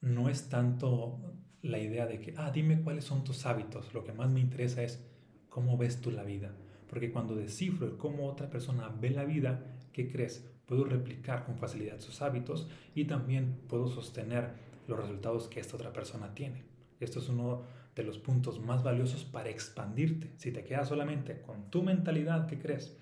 no 0.00 0.28
es 0.28 0.48
tanto 0.48 1.20
la 1.62 1.78
idea 1.78 2.06
de 2.06 2.20
que, 2.20 2.34
ah, 2.38 2.50
dime 2.50 2.80
cuáles 2.80 3.04
son 3.04 3.24
tus 3.24 3.44
hábitos. 3.44 3.92
Lo 3.92 4.04
que 4.04 4.12
más 4.12 4.30
me 4.30 4.40
interesa 4.40 4.82
es 4.82 5.04
cómo 5.48 5.76
ves 5.76 6.00
tú 6.00 6.10
la 6.10 6.22
vida. 6.22 6.52
Porque 6.88 7.12
cuando 7.12 7.36
descifro 7.36 7.98
cómo 7.98 8.26
otra 8.26 8.48
persona 8.48 8.88
ve 8.88 9.10
la 9.10 9.24
vida, 9.24 9.62
¿qué 9.92 10.08
crees? 10.08 10.48
Puedo 10.64 10.84
replicar 10.84 11.44
con 11.44 11.58
facilidad 11.58 12.00
sus 12.00 12.22
hábitos 12.22 12.68
y 12.94 13.04
también 13.04 13.60
puedo 13.68 13.88
sostener 13.88 14.54
los 14.86 14.98
resultados 14.98 15.48
que 15.48 15.60
esta 15.60 15.76
otra 15.76 15.92
persona 15.92 16.34
tiene. 16.34 16.64
Esto 17.00 17.18
es 17.18 17.28
uno 17.28 17.62
de 17.94 18.04
los 18.04 18.18
puntos 18.18 18.60
más 18.60 18.82
valiosos 18.82 19.24
para 19.24 19.50
expandirte. 19.50 20.30
Si 20.36 20.52
te 20.52 20.64
quedas 20.64 20.88
solamente 20.88 21.42
con 21.42 21.70
tu 21.70 21.82
mentalidad, 21.82 22.46
¿qué 22.46 22.58
crees? 22.58 22.96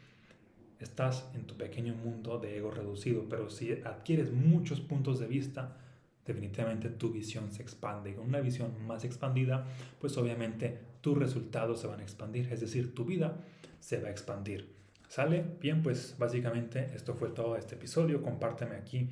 Estás 0.80 1.28
en 1.34 1.44
tu 1.44 1.56
pequeño 1.56 1.94
mundo 1.94 2.38
de 2.38 2.56
ego 2.56 2.70
reducido, 2.70 3.24
pero 3.28 3.50
si 3.50 3.72
adquieres 3.72 4.32
muchos 4.32 4.80
puntos 4.80 5.18
de 5.18 5.26
vista, 5.26 5.76
definitivamente 6.24 6.88
tu 6.88 7.10
visión 7.10 7.50
se 7.50 7.62
expande. 7.62 8.10
Y 8.10 8.14
con 8.14 8.26
una 8.26 8.40
visión 8.40 8.70
más 8.86 9.04
expandida, 9.04 9.66
pues 10.00 10.16
obviamente 10.16 10.78
tus 11.00 11.18
resultados 11.18 11.80
se 11.80 11.86
van 11.88 12.00
a 12.00 12.02
expandir, 12.02 12.52
es 12.52 12.60
decir, 12.60 12.94
tu 12.94 13.04
vida 13.04 13.38
se 13.80 14.00
va 14.00 14.08
a 14.08 14.10
expandir. 14.10 14.76
¿Sale? 15.08 15.42
Bien, 15.60 15.82
pues 15.82 16.14
básicamente 16.18 16.90
esto 16.94 17.14
fue 17.14 17.30
todo 17.30 17.56
este 17.56 17.76
episodio. 17.76 18.22
Compárteme 18.22 18.76
aquí 18.76 19.10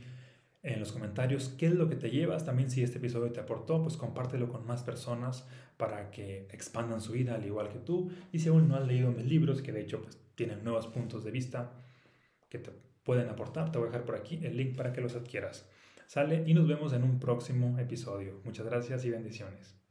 en 0.63 0.79
los 0.79 0.93
comentarios 0.93 1.49
qué 1.57 1.67
es 1.67 1.75
lo 1.75 1.89
que 1.89 1.97
te 1.97 2.11
llevas. 2.11 2.45
También 2.45 2.71
si 2.71 2.83
este 2.83 2.99
episodio 2.99 3.33
te 3.33 3.41
aportó, 3.41 3.83
pues 3.83 3.97
compártelo 3.97 4.49
con 4.49 4.67
más 4.67 4.83
personas 4.83 5.47
para 5.79 6.11
que 6.11 6.49
expandan 6.51 7.01
su 7.01 7.13
vida 7.13 7.35
al 7.35 7.47
igual 7.47 7.71
que 7.71 7.79
tú. 7.79 8.11
Y 8.31 8.41
si 8.41 8.51
aún 8.51 8.69
no 8.69 8.77
has 8.77 8.87
leído 8.87 9.11
mis 9.11 9.25
libros, 9.25 9.63
que 9.63 9.73
de 9.73 9.81
hecho 9.81 10.03
pues, 10.03 10.19
tienen 10.37 10.63
nuevos 10.63 10.87
puntos 10.87 11.25
de 11.25 11.33
vista 11.33 11.73
que 12.49 12.59
te 12.59 12.71
pueden 13.03 13.29
aportar, 13.29 13.73
te 13.73 13.79
voy 13.79 13.89
a 13.89 13.91
dejar 13.91 14.05
por 14.05 14.15
aquí 14.15 14.41
el 14.45 14.57
link 14.57 14.77
para 14.77 14.93
que 14.93 15.01
los 15.01 15.17
adquieras. 15.17 15.69
Sale 16.07 16.45
y 16.47 16.55
nos 16.55 16.69
vemos 16.69 16.93
en 16.93 17.03
un 17.03 17.19
próximo 17.19 17.79
episodio. 17.79 18.41
Muchas 18.45 18.67
gracias 18.67 19.05
y 19.05 19.11
bendiciones. 19.11 19.86